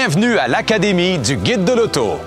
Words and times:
Bienvenue 0.00 0.38
à 0.38 0.46
l'Académie 0.46 1.18
du 1.18 1.34
Guide 1.36 1.64
de 1.64 1.72
l'Auto. 1.72 2.20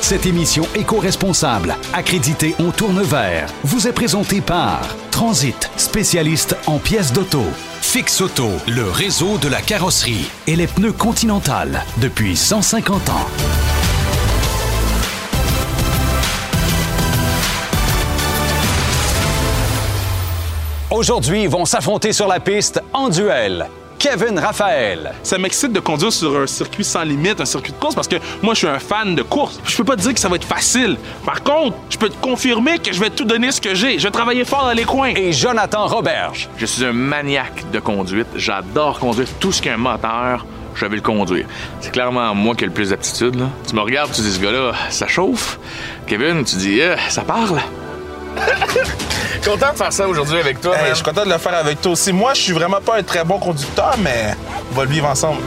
Cette 0.00 0.26
émission 0.26 0.64
éco-responsable, 0.74 1.76
accréditée 1.92 2.56
en 2.58 2.72
tourne 2.72 3.00
vert, 3.02 3.48
vous 3.62 3.86
est 3.86 3.92
présentée 3.92 4.40
par 4.40 4.80
Transit, 5.12 5.70
spécialiste 5.76 6.56
en 6.66 6.80
pièces 6.80 7.12
d'auto. 7.12 7.44
Fix 7.80 8.20
Auto, 8.20 8.48
le 8.66 8.90
réseau 8.90 9.38
de 9.38 9.46
la 9.46 9.62
carrosserie 9.62 10.28
et 10.48 10.56
les 10.56 10.66
pneus 10.66 10.90
Continental 10.92 11.84
depuis 11.98 12.34
150 12.34 13.10
ans. 13.10 13.26
Aujourd'hui, 20.90 21.44
ils 21.44 21.48
vont 21.48 21.64
s'affronter 21.64 22.12
sur 22.12 22.26
la 22.26 22.40
piste 22.40 22.82
en 22.92 23.08
duel. 23.08 23.68
Kevin 24.02 24.36
Raphaël. 24.36 25.12
Ça 25.22 25.38
m'excite 25.38 25.72
de 25.72 25.78
conduire 25.78 26.12
sur 26.12 26.36
un 26.36 26.48
circuit 26.48 26.82
sans 26.82 27.04
limite, 27.04 27.40
un 27.40 27.44
circuit 27.44 27.70
de 27.72 27.76
course, 27.78 27.94
parce 27.94 28.08
que 28.08 28.16
moi, 28.42 28.52
je 28.54 28.58
suis 28.58 28.66
un 28.66 28.80
fan 28.80 29.14
de 29.14 29.22
course. 29.22 29.60
Je 29.64 29.76
peux 29.76 29.84
pas 29.84 29.94
te 29.94 30.00
dire 30.00 30.12
que 30.12 30.18
ça 30.18 30.28
va 30.28 30.34
être 30.34 30.44
facile. 30.44 30.96
Par 31.24 31.44
contre, 31.44 31.76
je 31.88 31.96
peux 31.98 32.08
te 32.08 32.16
confirmer 32.20 32.80
que 32.80 32.92
je 32.92 32.98
vais 32.98 33.10
tout 33.10 33.24
donner 33.24 33.52
ce 33.52 33.60
que 33.60 33.76
j'ai. 33.76 34.00
Je 34.00 34.04
vais 34.04 34.10
travailler 34.10 34.44
fort 34.44 34.64
dans 34.64 34.72
les 34.72 34.82
coins. 34.82 35.12
Et 35.14 35.32
Jonathan 35.32 35.86
Roberge. 35.86 36.48
Je 36.56 36.66
suis 36.66 36.84
un 36.84 36.92
maniaque 36.92 37.70
de 37.70 37.78
conduite. 37.78 38.26
J'adore 38.34 38.98
conduire 38.98 39.28
tout 39.38 39.52
ce 39.52 39.62
qui 39.62 39.68
a 39.68 39.74
un 39.74 39.76
moteur. 39.76 40.46
Je 40.74 40.84
vais 40.84 40.96
le 40.96 41.02
conduire. 41.02 41.46
C'est 41.80 41.92
clairement 41.92 42.34
moi 42.34 42.56
qui 42.56 42.64
ai 42.64 42.66
le 42.66 42.72
plus 42.72 42.90
d'aptitude. 42.90 43.36
là. 43.38 43.50
Tu 43.68 43.76
me 43.76 43.80
regardes, 43.82 44.10
tu 44.10 44.20
dis, 44.22 44.32
ce 44.32 44.40
gars-là, 44.40 44.72
ça 44.90 45.06
chauffe. 45.06 45.60
Kevin, 46.08 46.42
tu 46.44 46.56
dis, 46.56 46.80
Eh, 46.80 46.96
ça 47.08 47.22
parle. 47.22 47.60
Content 49.44 49.72
de 49.72 49.76
faire 49.76 49.92
ça 49.92 50.08
aujourd'hui 50.08 50.38
avec 50.38 50.60
toi. 50.60 50.76
Hey, 50.76 50.90
je 50.90 50.94
suis 50.94 51.04
content 51.04 51.24
de 51.24 51.30
le 51.30 51.38
faire 51.38 51.54
avec 51.54 51.80
toi 51.80 51.92
aussi. 51.92 52.12
Moi, 52.12 52.32
je 52.34 52.42
suis 52.42 52.52
vraiment 52.52 52.80
pas 52.80 52.98
un 52.98 53.02
très 53.02 53.24
bon 53.24 53.38
conducteur, 53.38 53.96
mais 53.98 54.34
on 54.70 54.74
va 54.76 54.84
le 54.84 54.90
vivre 54.90 55.08
ensemble. 55.08 55.42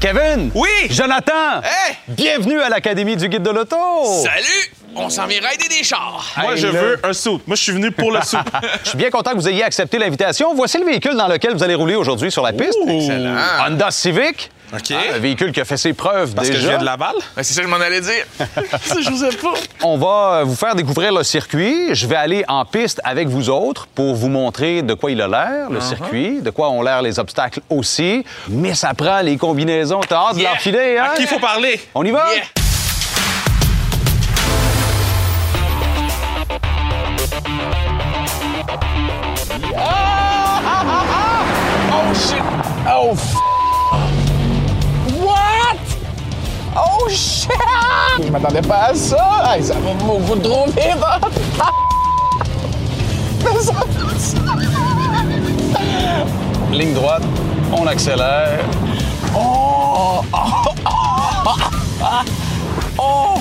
Kevin. 0.00 0.50
Oui! 0.54 0.68
Jonathan. 0.90 1.62
Hey! 1.62 1.96
Bienvenue 2.08 2.60
à 2.60 2.68
l'Académie 2.68 3.16
du 3.16 3.26
Guide 3.30 3.42
de 3.42 3.50
l'Auto. 3.50 3.76
Salut! 4.22 4.83
On 4.96 5.08
s'en 5.08 5.26
vient 5.26 5.40
rider 5.40 5.68
des 5.68 5.82
chars. 5.84 6.24
Moi, 6.36 6.52
Hey, 6.52 6.58
je 6.58 6.66
là. 6.68 6.80
veux 6.80 7.00
un 7.04 7.12
saut. 7.12 7.40
Moi, 7.46 7.56
je 7.56 7.62
suis 7.62 7.72
venu 7.72 7.90
pour 7.90 8.12
le 8.12 8.20
saut. 8.22 8.36
Je 8.84 8.88
suis 8.90 8.98
bien 8.98 9.10
content 9.10 9.30
que 9.32 9.36
vous 9.36 9.48
ayez 9.48 9.64
accepté 9.64 9.98
l'invitation. 9.98 10.54
Voici 10.54 10.78
le 10.78 10.84
véhicule 10.84 11.16
dans 11.16 11.26
lequel 11.28 11.52
vous 11.54 11.62
allez 11.62 11.74
rouler 11.74 11.94
aujourd'hui 11.96 12.30
sur 12.30 12.42
la 12.42 12.52
piste. 12.52 12.78
Excellent. 12.86 13.34
Honda 13.66 13.90
Civic. 13.90 14.50
OK. 14.72 14.80
Ah, 14.92 15.14
un 15.16 15.18
véhicule 15.18 15.52
qui 15.52 15.60
a 15.60 15.64
fait 15.64 15.76
ses 15.76 15.92
preuves 15.92 16.34
Parce 16.34 16.48
que 16.48 16.54
déjà. 16.54 16.64
je 16.64 16.68
viens 16.70 16.78
de 16.78 16.84
Laval. 16.84 17.14
Ben, 17.36 17.42
c'est 17.42 17.54
ça 17.54 17.60
que 17.62 17.66
je 17.66 17.70
m'en 17.72 17.80
allais 17.80 18.00
dire. 18.00 18.24
ça, 18.82 18.96
je 19.00 19.14
sais 19.14 19.36
pas. 19.36 19.52
On 19.82 19.96
va 19.98 20.42
vous 20.44 20.56
faire 20.56 20.74
découvrir 20.74 21.12
le 21.12 21.22
circuit. 21.22 21.94
Je 21.94 22.06
vais 22.06 22.16
aller 22.16 22.44
en 22.48 22.64
piste 22.64 23.00
avec 23.04 23.28
vous 23.28 23.50
autres 23.50 23.86
pour 23.94 24.14
vous 24.14 24.28
montrer 24.28 24.82
de 24.82 24.94
quoi 24.94 25.10
il 25.10 25.20
a 25.20 25.28
l'air, 25.28 25.68
Uh-huh. 25.68 25.74
le 25.74 25.80
circuit, 25.80 26.40
de 26.40 26.50
quoi 26.50 26.70
ont 26.70 26.82
l'air 26.82 27.02
les 27.02 27.18
obstacles 27.18 27.60
aussi. 27.70 28.24
Mais 28.48 28.74
ça 28.74 28.94
prend 28.94 29.20
les 29.20 29.36
combinaisons. 29.36 30.00
T'as 30.08 30.28
hâte 30.30 30.36
de 30.38 30.42
l'enfiler, 30.42 30.98
hein? 30.98 31.10
À 31.12 31.16
qui 31.16 31.22
il 31.22 31.28
faut 31.28 31.38
parler? 31.38 31.80
On 31.94 32.04
y 32.04 32.10
va? 32.10 32.24
Yeah. 32.34 32.42
Oh, 41.96 42.12
shit! 42.14 42.42
Oh, 42.86 43.14
f... 43.14 43.34
What? 45.20 45.78
Oh, 46.76 47.08
shit! 47.10 47.50
Je 48.22 48.30
m'attendais 48.30 48.62
pas 48.62 48.86
à 48.86 48.94
ça! 48.94 49.42
Hey, 49.54 49.62
ça 49.62 49.74
va 49.74 49.90
vite! 49.90 51.02
hein? 51.02 51.20
Mais 53.44 53.60
ça 53.60 53.74
Ligne 56.72 56.94
droite, 56.94 57.22
on 57.72 57.86
accélère. 57.86 58.64
Oh! 59.36 60.22
Oh! 62.98 63.34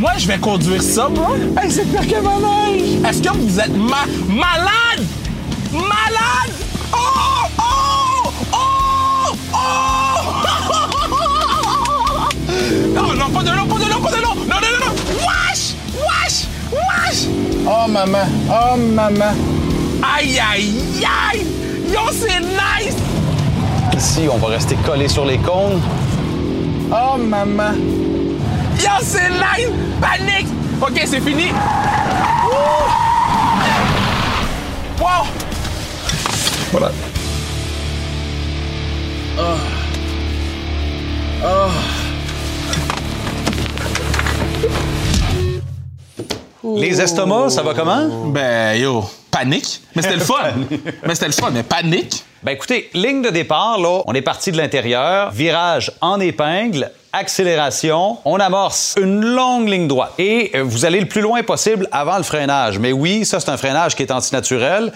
Moi, 0.00 0.12
je 0.16 0.26
vais 0.26 0.38
conduire 0.38 0.82
ça, 0.82 1.10
moi. 1.10 1.36
Hey, 1.62 1.70
c'est 1.70 1.84
pire 1.84 2.06
que 2.08 2.18
ma 2.22 2.36
neige! 2.38 3.04
Est-ce 3.06 3.20
que 3.20 3.28
vous 3.36 3.60
êtes 3.60 3.76
ma- 3.76 4.06
malade? 4.28 5.04
Malade? 5.70 6.54
Oh! 6.90 6.96
Oh! 7.58 8.30
Oh! 8.54 9.34
Oh! 9.52 9.54
Non, 12.94 13.12
non, 13.14 13.28
pas 13.30 13.42
de 13.42 13.50
l'eau, 13.50 13.66
pas 13.66 13.78
de 13.78 13.84
l'eau, 13.90 14.00
pas 14.00 14.10
de 14.10 14.16
l'eau! 14.22 14.34
Non, 14.48 14.56
non, 14.56 14.70
non, 14.72 14.78
non! 14.86 14.94
Wesh! 15.20 15.74
Wesh! 15.94 16.46
Wesh! 16.72 17.26
Oh, 17.66 17.86
maman! 17.86 18.26
Oh, 18.48 18.76
maman! 18.76 19.34
Aïe, 20.02 20.40
aïe, 20.40 20.74
aïe! 21.04 21.44
Yo, 21.92 22.00
c'est 22.10 22.40
nice! 22.40 22.96
Ici, 23.96 24.22
on 24.32 24.38
va 24.38 24.48
rester 24.48 24.76
collé 24.86 25.08
sur 25.08 25.26
les 25.26 25.36
cônes. 25.38 25.80
Oh, 26.90 27.16
maman! 27.18 27.74
C'est 29.02 29.28
nice! 29.28 29.68
Panique! 30.00 30.46
OK, 30.80 31.00
c'est 31.04 31.20
fini! 31.20 31.50
Ouh! 32.46 32.90
Wow! 35.00 35.26
Voilà. 36.72 36.90
Les 46.76 47.00
estomacs, 47.00 47.50
ça 47.50 47.62
va 47.62 47.74
comment? 47.74 48.26
Ben, 48.26 48.74
yo, 48.78 49.04
panique. 49.30 49.80
Mais 49.94 50.02
c'était 50.02 50.16
le 50.16 50.20
fun. 50.20 50.36
mais 51.06 51.14
c'était 51.14 51.26
le 51.26 51.32
fun, 51.32 51.50
mais 51.50 51.62
panique. 51.62 52.24
Ben 52.42 52.52
écoutez, 52.52 52.88
ligne 52.94 53.22
de 53.22 53.30
départ, 53.30 53.78
là, 53.78 54.02
on 54.06 54.14
est 54.14 54.22
parti 54.22 54.52
de 54.52 54.56
l'intérieur, 54.56 55.30
virage 55.32 55.92
en 56.00 56.20
épingle, 56.20 56.90
accélération, 57.12 58.18
on 58.24 58.38
amorce 58.38 58.94
une 59.00 59.24
longue 59.24 59.68
ligne 59.68 59.88
droite 59.88 60.12
et 60.18 60.52
euh, 60.54 60.62
vous 60.62 60.84
allez 60.84 61.00
le 61.00 61.06
plus 61.06 61.20
loin 61.20 61.42
possible 61.42 61.88
avant 61.90 62.16
le 62.16 62.22
freinage. 62.22 62.78
Mais 62.78 62.92
oui, 62.92 63.24
ça 63.24 63.40
c'est 63.40 63.50
un 63.50 63.56
freinage 63.56 63.96
qui 63.96 64.02
est 64.02 64.12
antinaturel. 64.12 64.92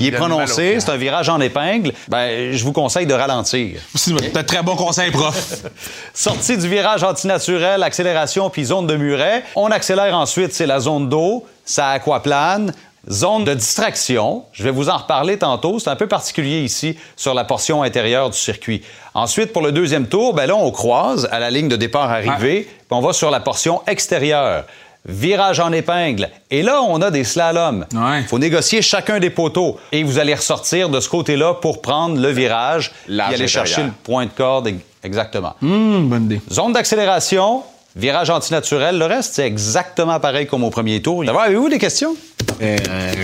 il 0.00 0.06
est 0.06 0.12
prononcé, 0.12 0.78
c'est 0.80 0.90
un 0.90 0.96
virage 0.96 1.28
en 1.28 1.40
épingle. 1.40 1.92
Ben 2.08 2.52
je 2.52 2.64
vous 2.64 2.72
conseille 2.72 3.06
de 3.06 3.14
ralentir. 3.14 3.80
C'est 3.94 4.36
un 4.36 4.44
très 4.44 4.62
bon 4.62 4.76
conseil, 4.76 5.10
prof. 5.10 5.62
Sortie 6.14 6.58
du 6.58 6.68
virage 6.68 7.02
antinaturel, 7.02 7.82
accélération 7.82 8.50
puis 8.50 8.64
zone 8.66 8.86
de 8.86 8.96
muret. 8.96 9.44
On 9.54 9.68
accélère 9.68 10.14
ensuite, 10.14 10.52
c'est 10.52 10.66
la 10.66 10.80
zone 10.80 11.08
d'eau, 11.08 11.46
ça 11.64 11.90
aquaplane. 11.90 12.72
Zone 13.10 13.44
de 13.44 13.54
distraction, 13.54 14.44
je 14.52 14.64
vais 14.64 14.72
vous 14.72 14.88
en 14.88 14.96
reparler 14.96 15.38
tantôt, 15.38 15.78
c'est 15.78 15.90
un 15.90 15.96
peu 15.96 16.08
particulier 16.08 16.60
ici 16.62 16.96
sur 17.14 17.34
la 17.34 17.44
portion 17.44 17.82
intérieure 17.84 18.30
du 18.30 18.36
circuit. 18.38 18.82
Ensuite, 19.14 19.52
pour 19.52 19.62
le 19.62 19.70
deuxième 19.70 20.08
tour, 20.08 20.34
ben 20.34 20.46
là, 20.46 20.56
on 20.56 20.70
croise 20.72 21.28
à 21.30 21.38
la 21.38 21.50
ligne 21.50 21.68
de 21.68 21.76
départ 21.76 22.10
arrivée, 22.10 22.62
puis 22.62 22.86
on 22.90 23.00
va 23.00 23.12
sur 23.12 23.30
la 23.30 23.38
portion 23.40 23.80
extérieure. 23.86 24.64
Virage 25.08 25.60
en 25.60 25.70
épingle. 25.70 26.28
Et 26.50 26.62
là, 26.62 26.82
on 26.82 27.00
a 27.00 27.12
des 27.12 27.22
slaloms. 27.22 27.86
Il 27.92 27.98
Ouais. 27.98 28.22
faut 28.24 28.40
négocier 28.40 28.82
chacun 28.82 29.20
des 29.20 29.30
poteaux. 29.30 29.78
Et 29.92 30.02
vous 30.02 30.18
allez 30.18 30.34
ressortir 30.34 30.88
de 30.88 30.98
ce 30.98 31.08
côté-là 31.08 31.54
pour 31.54 31.80
prendre 31.80 32.20
le 32.20 32.28
virage 32.30 32.90
et 33.08 33.20
aller 33.20 33.46
chercher 33.46 33.84
le 33.84 33.92
point 34.02 34.24
de 34.26 34.30
corde. 34.32 34.68
Exactement. 35.04 35.54
Hum, 35.62 36.08
bonne 36.08 36.24
idée. 36.24 36.40
Zone 36.50 36.72
d'accélération, 36.72 37.62
virage 37.96 38.30
antinaturel. 38.30 38.98
Le 38.98 39.06
reste, 39.06 39.34
c'est 39.34 39.46
exactement 39.46 40.20
pareil 40.20 40.46
comme 40.46 40.62
au 40.62 40.70
premier 40.70 41.00
tour. 41.02 41.24
D'abord, 41.24 41.42
avez-vous 41.42 41.68
des 41.68 41.78
questions? 41.78 42.14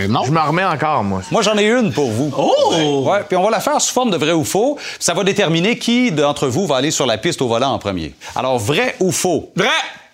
non. 0.09 0.23
Je 0.25 0.31
m'en 0.31 0.45
remets 0.45 0.65
encore, 0.65 1.03
moi. 1.03 1.21
Moi, 1.31 1.41
j'en 1.41 1.57
ai 1.57 1.65
une 1.65 1.93
pour 1.93 2.09
vous. 2.11 2.33
Oh! 2.37 3.03
Ouais, 3.07 3.23
puis 3.27 3.37
on 3.37 3.43
va 3.43 3.51
la 3.51 3.59
faire 3.59 3.79
sous 3.79 3.93
forme 3.93 4.11
de 4.11 4.17
vrai 4.17 4.31
ou 4.31 4.43
faux. 4.43 4.77
Ça 4.99 5.13
va 5.13 5.23
déterminer 5.23 5.77
qui 5.77 6.11
d'entre 6.11 6.47
vous 6.47 6.65
va 6.67 6.77
aller 6.77 6.91
sur 6.91 7.05
la 7.05 7.17
piste 7.17 7.41
au 7.41 7.47
volant 7.47 7.71
en 7.71 7.79
premier. 7.79 8.13
Alors, 8.35 8.57
vrai 8.57 8.95
ou 8.99 9.11
faux? 9.11 9.51
Vrai! 9.55 9.69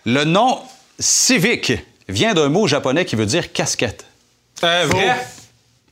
Le 0.05 0.25
nom 0.25 0.59
civique 0.99 1.73
vient 2.07 2.33
d'un 2.33 2.49
mot 2.49 2.67
japonais 2.67 3.05
qui 3.05 3.15
veut 3.15 3.25
dire 3.25 3.51
casquette. 3.53 4.05
Euh, 4.63 4.85
vrai. 4.87 5.15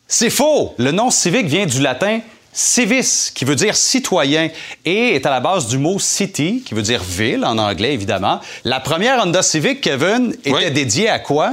C'est 0.07 0.29
faux! 0.29 0.73
Le 0.77 0.91
nom 0.91 1.09
civique 1.09 1.47
vient 1.47 1.65
du 1.65 1.81
latin 1.81 2.19
civis, 2.57 3.31
qui 3.33 3.45
veut 3.45 3.55
dire 3.55 3.75
citoyen, 3.75 4.49
et 4.83 5.15
est 5.15 5.25
à 5.25 5.29
la 5.29 5.39
base 5.39 5.67
du 5.67 5.77
mot 5.77 5.99
city, 5.99 6.63
qui 6.65 6.73
veut 6.73 6.81
dire 6.81 7.03
ville 7.03 7.45
en 7.45 7.57
anglais, 7.57 7.93
évidemment. 7.93 8.39
La 8.65 8.79
première 8.79 9.23
Honda 9.23 9.41
Civic, 9.43 9.81
Kevin, 9.81 10.33
était 10.43 10.51
Oui. 10.51 10.71
dédiée 10.71 11.07
à 11.09 11.19
quoi? 11.19 11.51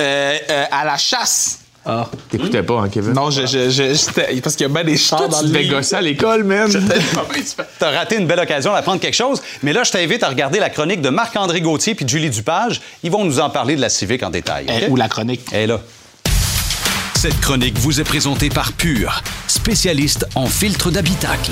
Euh, 0.00 0.36
euh, 0.50 0.64
à 0.70 0.84
la 0.84 0.96
chasse. 0.96 1.58
T'écoutais 2.30 2.62
pas, 2.62 2.80
hein, 2.80 2.88
Kevin? 2.90 3.12
Non, 3.14 3.30
je, 3.30 3.46
je, 3.46 3.70
je- 3.70 3.94
j'étais- 3.94 4.40
parce 4.42 4.56
qu'il 4.56 4.66
y 4.66 4.70
a 4.70 4.72
bien 4.72 4.84
des 4.84 4.98
chars 4.98 5.26
dans 5.28 5.40
tu 5.40 5.46
le 5.48 5.68
gosser 5.70 5.94
à 5.96 6.02
l'école, 6.02 6.44
man. 6.44 6.70
T'as 7.78 7.90
raté 7.90 8.16
une 8.16 8.26
belle 8.26 8.40
occasion 8.40 8.72
d'apprendre 8.74 9.00
quelque 9.00 9.14
chose, 9.14 9.40
mais 9.62 9.72
là, 9.72 9.84
je 9.84 9.92
t'invite 9.92 10.22
à 10.22 10.28
regarder 10.28 10.58
la 10.60 10.68
chronique 10.68 11.00
de 11.00 11.08
Marc-André 11.08 11.62
Gauthier 11.62 11.94
puis 11.94 12.04
de 12.04 12.10
Julie 12.10 12.28
Dupage. 12.28 12.82
Ils 13.02 13.10
vont 13.10 13.24
nous 13.24 13.40
en 13.40 13.48
parler 13.48 13.74
de 13.74 13.80
la 13.80 13.88
Civic 13.88 14.22
en 14.22 14.28
détail. 14.30 14.66
OK? 14.68 14.84
ou 14.90 14.96
la 14.96 15.08
chronique. 15.08 15.46
Elle 15.50 15.60
est 15.62 15.66
là. 15.68 15.80
Cette 17.18 17.40
chronique 17.40 17.76
vous 17.78 18.00
est 18.00 18.04
présentée 18.04 18.48
par 18.48 18.72
Pure, 18.72 19.24
spécialiste 19.48 20.28
en 20.36 20.46
filtre 20.46 20.92
d'habitacle. 20.92 21.50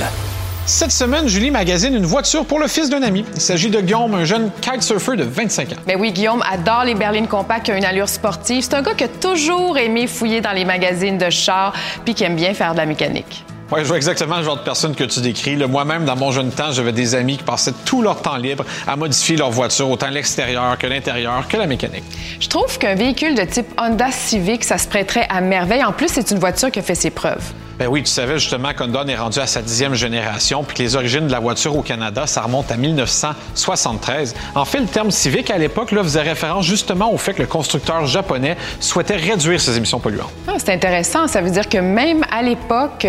Cette 0.65 0.93
semaine, 0.93 1.27
Julie 1.27 1.51
magazine 1.51 1.93
une 1.93 2.07
voiture 2.07 2.47
pour 2.47 2.61
le 2.61 2.69
fils 2.69 2.89
d'un 2.89 3.03
ami. 3.03 3.25
Il 3.35 3.41
s'agit 3.41 3.69
de 3.69 3.81
Guillaume, 3.81 4.15
un 4.15 4.25
jeune 4.25 4.53
kitesurfer 4.61 5.17
de 5.17 5.25
25 5.25 5.73
ans. 5.73 5.77
Ben 5.85 5.99
oui, 5.99 6.13
Guillaume 6.13 6.45
adore 6.49 6.85
les 6.85 6.95
berlines 6.95 7.27
compactes 7.27 7.65
qui 7.65 7.73
ont 7.73 7.77
une 7.77 7.85
allure 7.85 8.09
sportive. 8.09 8.63
C'est 8.63 8.75
un 8.75 8.83
gars 8.83 8.95
qui 8.95 9.03
a 9.03 9.09
toujours 9.09 9.77
aimé 9.77 10.07
fouiller 10.07 10.41
dans 10.41 10.53
les 10.53 10.65
magazines 10.65 11.19
de 11.19 11.31
chars 11.31 11.73
puis 12.05 12.15
qui 12.15 12.23
aime 12.23 12.37
bien 12.37 12.55
faire 12.55 12.75
de 12.75 12.77
la 12.77 12.87
mécanique. 12.87 13.45
Ouais, 13.73 13.83
je 13.83 13.89
vois 13.89 13.97
exactement 13.97 14.37
le 14.39 14.45
genre 14.45 14.59
de 14.59 14.63
personne 14.63 14.95
que 14.95 15.03
tu 15.03 15.21
décris. 15.21 15.57
Moi-même, 15.57 16.05
dans 16.05 16.15
mon 16.15 16.31
jeune 16.31 16.53
temps, 16.53 16.71
j'avais 16.71 16.93
des 16.93 17.17
amis 17.17 17.37
qui 17.37 17.43
passaient 17.43 17.75
tout 17.85 18.01
leur 18.01 18.23
temps 18.23 18.37
libre 18.37 18.65
à 18.87 18.95
modifier 18.95 19.37
leur 19.37 19.51
voiture, 19.51 19.91
autant 19.91 20.09
l'extérieur 20.09 20.79
que 20.79 20.87
l'intérieur, 20.87 21.49
que 21.49 21.57
la 21.57 21.67
mécanique. 21.67 22.05
Je 22.39 22.47
trouve 22.47 22.79
qu'un 22.79 22.95
véhicule 22.95 23.35
de 23.35 23.43
type 23.43 23.67
Honda 23.77 24.13
Civic, 24.13 24.63
ça 24.63 24.79
se 24.79 24.87
prêterait 24.87 25.27
à 25.29 25.41
merveille. 25.41 25.85
En 25.85 25.93
plus, 25.93 26.09
c'est 26.09 26.31
une 26.31 26.39
voiture 26.39 26.71
qui 26.71 26.79
a 26.79 26.83
fait 26.83 26.95
ses 26.95 27.11
preuves. 27.11 27.53
Ben 27.79 27.89
oui, 27.89 28.03
tu 28.03 28.11
savais 28.11 28.39
justement 28.39 28.73
qu'Honda 28.73 29.05
est 29.07 29.17
rendu 29.17 29.39
à 29.39 29.47
sa 29.47 29.61
dixième 29.61 29.95
génération, 29.95 30.65
puis 30.65 30.79
que 30.79 30.83
les 30.83 30.97
origines 30.97 31.27
de 31.27 31.33
la 31.33 31.41
voiture 31.41 31.77
au 31.77 31.83
Canada, 31.83 32.27
ça 32.27 32.41
remonte 32.41 32.73
à 32.73 32.79
1973. 32.79 34.35
En 34.55 34.65
fait, 34.65 34.81
le 34.81 34.87
terme 34.87 35.11
civique 35.11 35.51
à 35.51 35.59
l'époque 35.59 35.93
là, 35.93 36.03
faisait 36.03 36.23
référence 36.23 36.65
justement 36.65 37.13
au 37.13 37.19
fait 37.19 37.35
que 37.35 37.43
le 37.43 37.49
constructeur 37.49 38.07
japonais 38.07 38.57
souhaitait 38.81 39.17
réduire 39.17 39.61
ses 39.61 39.77
émissions 39.77 40.01
polluantes. 40.01 40.33
Ah, 40.49 40.55
c'est 40.57 40.73
intéressant. 40.73 41.27
Ça 41.27 41.43
veut 41.43 41.51
dire 41.51 41.69
que 41.69 41.77
même 41.77 42.25
à 42.33 42.41
l'époque, 42.41 43.07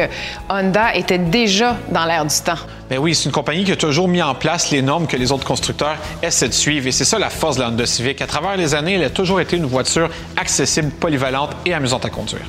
Honda 0.50 0.94
était 0.96 1.18
déjà 1.18 1.78
dans 1.90 2.04
l'air 2.04 2.25
du 2.25 2.36
temps. 2.44 2.60
Ben 2.90 2.98
oui, 2.98 3.16
c'est 3.16 3.25
une 3.25 3.31
compagnie 3.31 3.64
qui 3.64 3.72
a 3.72 3.78
toujours 3.78 4.10
mis 4.10 4.22
en 4.22 4.36
place 4.36 4.69
les 4.69 4.81
normes 4.81 5.08
que 5.08 5.16
les 5.16 5.31
autres 5.31 5.46
constructeurs 5.46 5.96
essaient 6.22 6.50
de 6.50 6.54
suivre. 6.54 6.88
Et 6.88 6.92
c'est 6.92 7.06
ça 7.06 7.18
la 7.18 7.30
force 7.30 7.56
de 7.56 7.62
la 7.62 7.69
Honda 7.69 7.86
Civic. 7.86 8.22
À 8.22 8.28
travers 8.28 8.58
les 8.58 8.75
années, 8.75 8.96
elle 8.96 9.04
a 9.06 9.10
toujours 9.10 9.40
été 9.40 9.56
une 9.56 9.66
voiture 9.66 10.10
accessible, 10.36 10.90
polyvalente 10.92 11.52
et 11.66 11.74
amusante 11.74 12.04
à 12.04 12.10
conduire. 12.10 12.46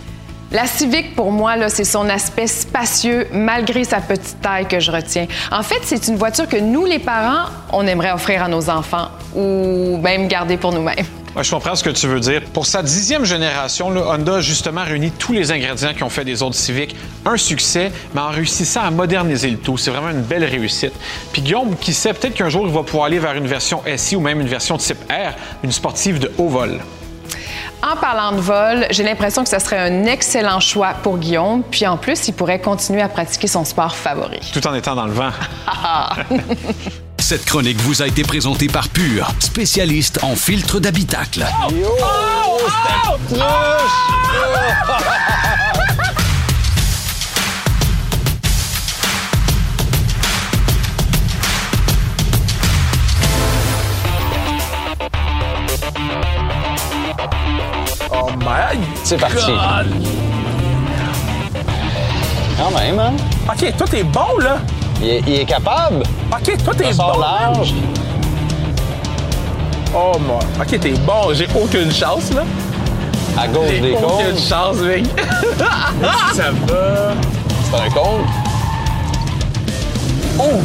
La 0.51 0.65
Civic, 0.65 1.15
pour 1.15 1.31
moi, 1.31 1.69
c'est 1.69 1.85
son 1.85 2.09
aspect 2.09 2.47
spacieux, 2.47 3.27
malgré 3.33 3.85
sa 3.85 4.01
petite 4.01 4.41
taille 4.41 4.67
que 4.67 4.81
je 4.81 4.91
retiens. 4.91 5.27
En 5.53 5.63
fait, 5.63 5.81
c'est 5.83 6.09
une 6.09 6.17
voiture 6.17 6.49
que 6.49 6.57
nous, 6.57 6.87
les 6.87 6.99
parents, 6.99 7.51
on 7.71 7.87
aimerait 7.87 8.13
offrir 8.13 8.43
à 8.43 8.49
nos 8.49 8.71
enfants 8.71 9.09
ou 9.37 9.99
même 9.99 10.27
garder 10.27 10.57
pour 10.57 10.73
nous-mêmes. 10.73 11.05
Je 11.39 11.51
comprends 11.51 11.75
ce 11.75 11.85
que 11.85 11.91
tu 11.91 12.07
veux 12.07 12.19
dire. 12.19 12.41
Pour 12.55 12.65
sa 12.65 12.83
dixième 12.83 13.27
génération, 13.27 13.91
là, 13.91 14.01
Honda 14.09 14.37
a 14.37 14.41
justement 14.41 14.85
réuni 14.85 15.11
tous 15.11 15.35
les 15.35 15.53
ingrédients 15.53 15.93
qui 15.93 16.03
ont 16.03 16.09
fait 16.09 16.25
des 16.25 16.43
autres 16.43 16.57
Civic 16.57 16.97
un 17.27 17.37
succès, 17.37 17.93
mais 18.15 18.23
en 18.23 18.31
réussissant 18.31 18.81
à 18.81 18.91
moderniser 18.91 19.51
le 19.51 19.59
tout. 19.59 19.77
C'est 19.77 19.91
vraiment 19.91 20.09
une 20.09 20.23
belle 20.23 20.45
réussite. 20.45 20.95
Puis 21.31 21.43
Guillaume, 21.43 21.77
qui 21.79 21.93
sait 21.93 22.15
peut-être 22.15 22.35
qu'un 22.35 22.49
jour 22.49 22.67
il 22.67 22.73
va 22.73 22.83
pouvoir 22.83 23.05
aller 23.05 23.19
vers 23.19 23.35
une 23.35 23.47
version 23.47 23.83
SI 23.97 24.17
ou 24.17 24.21
même 24.21 24.41
une 24.41 24.49
version 24.49 24.79
type 24.79 24.99
R, 25.11 25.35
une 25.63 25.73
sportive 25.73 26.19
de 26.19 26.33
haut 26.39 26.49
vol. 26.49 26.81
En 27.83 27.97
parlant 27.97 28.33
de 28.33 28.41
vol, 28.41 28.87
j'ai 28.91 29.05
l'impression 29.05 29.45
que 29.45 29.49
ce 29.49 29.59
serait 29.59 29.79
un 29.79 30.05
excellent 30.05 30.59
choix 30.61 30.95
pour 31.03 31.19
Guillaume. 31.19 31.63
Puis 31.71 31.87
en 31.87 31.97
plus, 31.97 32.27
il 32.29 32.35
pourrait 32.35 32.61
continuer 32.61 33.03
à 33.03 33.09
pratiquer 33.09 33.47
son 33.47 33.65
sport 33.65 33.95
favori. 33.95 34.41
Tout 34.53 34.67
en 34.67 34.75
étant 34.75 34.97
dans 34.97 35.07
le 35.07 35.13
vent. 35.13 35.31
Cette 37.19 37.45
chronique 37.45 37.79
vous 37.81 38.03
a 38.03 38.07
été 38.07 38.23
présentée 38.23 38.69
par 38.69 38.89
Pure, 38.89 39.31
spécialiste 39.39 40.19
en 40.23 40.35
filtre 40.35 40.81
d'habitacle. 40.81 41.45
Oh 41.63 41.73
my 58.49 58.79
C'est 59.05 59.19
parti. 59.19 59.37
God! 59.53 59.87
Quand 62.59 62.79
même, 62.79 62.99
hein? 62.99 63.13
OK, 63.49 63.77
toi, 63.77 63.87
t'es 63.89 64.03
bon, 64.03 64.39
là. 64.41 64.59
Il 65.01 65.09
est, 65.09 65.23
il 65.27 65.35
est 65.41 65.45
capable. 65.45 66.03
OK, 66.33 66.65
toi, 66.65 66.75
t'es 66.75 66.93
bon. 66.95 67.19
large. 67.19 67.73
Oh, 69.95 70.19
moi. 70.27 70.41
OK, 70.61 70.81
t'es 70.81 70.91
bon. 71.07 71.33
J'ai 71.35 71.47
aucune 71.61 71.93
chance, 71.93 72.33
là. 72.33 72.43
À 73.41 73.47
gauche 73.47 73.69
J'ai 73.71 73.81
des 73.81 73.93
aucune 73.93 74.09
cônes. 74.09 74.39
chance, 74.39 74.77
mec. 74.79 75.05
Ça 76.35 76.51
va? 76.67 77.13
C'est 77.71 77.77
un 77.77 77.91
cône. 77.91 78.27
Ouf! 80.39 80.65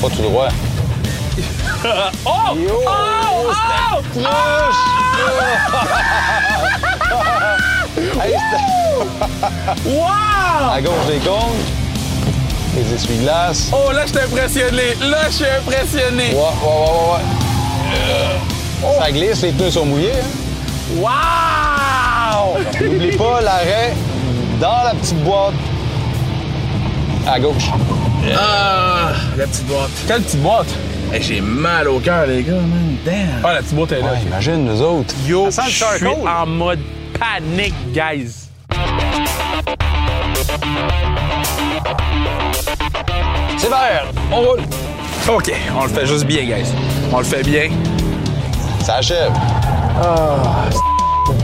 Pas 0.00 0.08
tout 0.08 0.22
droit. 0.22 0.48
Oh! 2.26 2.56
Yo! 2.56 2.82
Oh! 2.84 3.52
Oh! 4.16 4.97
Wow! 9.86 10.72
à 10.72 10.80
gauche 10.80 11.06
des 11.08 11.18
cônes. 11.18 11.62
Les 12.76 12.94
essuie-glaces. 12.94 13.70
Oh, 13.72 13.90
là, 13.92 14.02
je 14.06 14.12
suis 14.12 14.20
impressionné. 14.20 14.94
Là, 15.00 15.18
je 15.26 15.32
suis 15.32 15.44
impressionné. 15.46 16.34
Ouais, 16.34 16.34
ouais, 16.34 16.40
ouais, 16.40 17.20
ouais, 18.82 18.88
ouais. 18.88 18.98
Ça 19.00 19.10
glisse, 19.10 19.42
les 19.42 19.52
pneus 19.52 19.70
sont 19.70 19.86
mouillés. 19.86 20.12
Hein? 20.12 20.98
Wow! 20.98 22.58
N'oublie 22.80 23.16
pas 23.16 23.40
l'arrêt 23.40 23.94
dans 24.60 24.82
la 24.84 24.94
petite 24.94 25.22
boîte 25.24 25.54
à 27.26 27.40
gauche. 27.40 27.70
Ah, 28.36 29.12
la 29.36 29.46
petite 29.46 29.66
boîte. 29.66 29.90
Quelle 30.06 30.22
petite 30.22 30.42
boîte? 30.42 30.68
Hey, 31.12 31.22
J'ai 31.22 31.40
mal 31.40 31.88
au 31.88 31.98
cœur, 32.00 32.26
les 32.26 32.42
gars, 32.42 32.52
man. 32.52 32.96
Damn. 33.04 33.42
Ah, 33.42 33.54
la 33.54 33.60
petite 33.62 33.74
boîte 33.74 33.92
est 33.92 34.00
là. 34.00 34.12
Ouais, 34.12 34.22
imagine, 34.26 34.64
nous 34.64 34.82
autres. 34.82 35.14
Yo, 35.26 35.50
Ça 35.50 35.62
sent 35.64 35.70
je 35.70 35.84
le 36.04 36.10
suis 36.10 36.28
en 36.28 36.46
mode 36.46 36.80
panique, 37.18 37.74
guys. 37.92 38.48
C'est 43.56 43.68
vert. 43.68 44.06
On 44.32 44.36
roule. 44.40 44.60
OK, 45.28 45.52
on 45.78 45.84
le 45.84 45.88
fait 45.90 46.06
juste 46.06 46.24
bien, 46.24 46.44
guys. 46.44 46.68
On 47.12 47.18
le 47.18 47.24
fait 47.24 47.42
bien. 47.42 47.68
Ça 48.84 48.96
achève. 48.96 49.32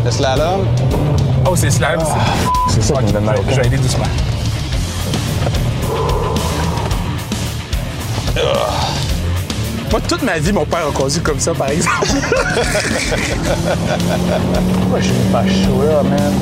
Le 0.05 0.11
slalom. 0.11 0.67
Oh, 1.47 1.57
c'est 1.57 1.71
slam. 1.71 2.01
C'est 2.69 2.83
ça 2.83 2.95
qui 2.95 3.05
me 3.07 3.13
donne 3.13 3.25
mal. 3.25 3.37
Je 3.49 3.55
vais 3.55 3.67
aller 3.67 3.77
doucement. 3.77 4.05
Moi, 9.95 10.01
toute 10.09 10.23
ma 10.25 10.41
vie, 10.41 10.53
mon 10.53 10.65
père 10.65 10.89
a 10.89 10.91
conduit 10.91 11.21
comme 11.21 11.39
ça, 11.39 11.55
par 11.55 11.69
exemple. 11.69 12.09
Moi, 14.89 14.99
je 14.99 15.05
suis 15.05 15.15
pas 15.33 15.45
chaud 15.47 15.85
là, 15.87 16.03
man? 16.03 16.35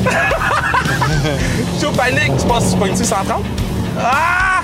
Je 1.75 1.77
suis 1.77 1.87
au 1.87 1.91
panique. 1.91 2.35
Tu 2.39 2.47
penses 2.47 2.65
que 2.65 2.71
tu 2.71 2.77
pognes-tu 2.79 3.05
130? 3.05 3.43
Ah! 4.01 4.63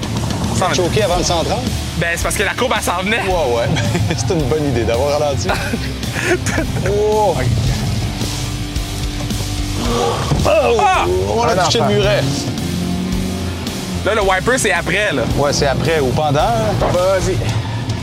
120. 0.56 0.72
Choqué 0.72 1.02
avant 1.02 1.18
le 1.18 1.22
130. 1.22 1.58
Ben, 1.98 2.08
c'est 2.16 2.22
parce 2.22 2.34
que 2.34 2.44
la 2.44 2.54
courbe, 2.54 2.72
elle 2.74 2.82
s'en 2.82 3.02
venait. 3.02 3.20
Ouais, 3.24 3.58
ouais. 3.58 3.68
C'est 4.16 4.32
une 4.32 4.48
bonne 4.48 4.64
idée 4.70 4.84
d'avoir 4.84 5.20
ralenti. 5.20 5.48
oh. 6.90 7.36
Ah! 10.46 11.04
On 11.36 11.42
a 11.42 11.56
touché 11.56 11.80
le 11.80 11.88
muret. 11.88 12.22
Là, 14.06 14.14
le 14.14 14.22
wiper, 14.22 14.56
c'est 14.56 14.72
après, 14.72 15.12
là. 15.12 15.24
Ouais, 15.36 15.52
c'est 15.52 15.66
après 15.66 16.00
ou 16.00 16.06
pendant. 16.06 16.40
Vas-y. 16.80 17.36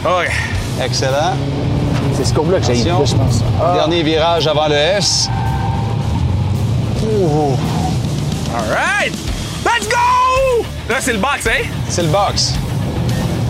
OK. 0.06 0.55
Excellent. 0.82 1.34
C'est 2.16 2.26
ce 2.26 2.34
courbe-là 2.34 2.60
que 2.60 2.66
j'ai 2.66 2.76
je 2.76 2.90
pense. 2.90 3.44
Ah, 3.62 3.74
Dernier 3.76 4.04
virage 4.04 4.48
avant 4.48 4.68
le 4.68 4.76
S. 4.76 5.30
Oh. 7.04 7.56
All 8.56 8.70
right! 8.74 9.14
Let's 9.66 9.88
go! 9.88 10.66
Là, 10.90 10.96
c'est 11.02 11.14
le 11.14 11.20
box, 11.20 11.48
hein? 11.48 11.66
C'est 11.90 12.04
le 12.04 12.10
box. 12.10 12.54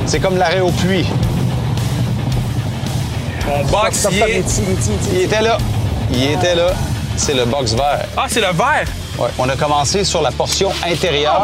C'est 0.05 0.19
comme 0.19 0.37
l'arrêt 0.37 0.61
au 0.61 0.71
puits. 0.71 1.05
Mon 3.47 3.63
box, 3.65 3.99
stop, 3.99 4.11
il 4.13 4.17
stop, 4.17 4.29
est... 4.29 4.37
Métis, 4.37 4.59
Métis, 4.59 4.87
Métis. 4.89 5.09
Il 5.13 5.21
était 5.21 5.41
là. 5.41 5.57
Il 6.11 6.23
était 6.23 6.55
là. 6.55 6.67
C'est 7.17 7.33
le 7.33 7.45
box 7.45 7.73
vert. 7.73 8.05
Ah, 8.17 8.25
c'est 8.27 8.41
le 8.41 8.47
vert. 8.47 8.85
Ouais. 9.17 9.29
On 9.37 9.47
a 9.47 9.55
commencé 9.55 10.03
sur 10.03 10.21
la 10.21 10.31
portion 10.31 10.71
intérieure. 10.85 11.41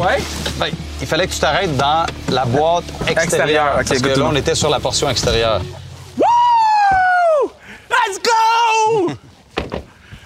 Ouais. 0.00 0.18
Ben, 0.58 0.68
il 1.00 1.06
fallait 1.06 1.26
que 1.26 1.32
tu 1.32 1.38
t'arrêtes 1.40 1.76
dans 1.76 2.04
la 2.30 2.44
boîte 2.44 2.84
extérieure. 3.08 3.72
Parce 3.74 4.00
que 4.00 4.08
là, 4.08 4.24
on 4.26 4.36
était 4.36 4.54
sur 4.54 4.68
la 4.70 4.80
portion 4.80 5.08
extérieure. 5.08 5.60
Woo! 6.18 7.50
Let's 7.90 8.18
go! 8.22 9.12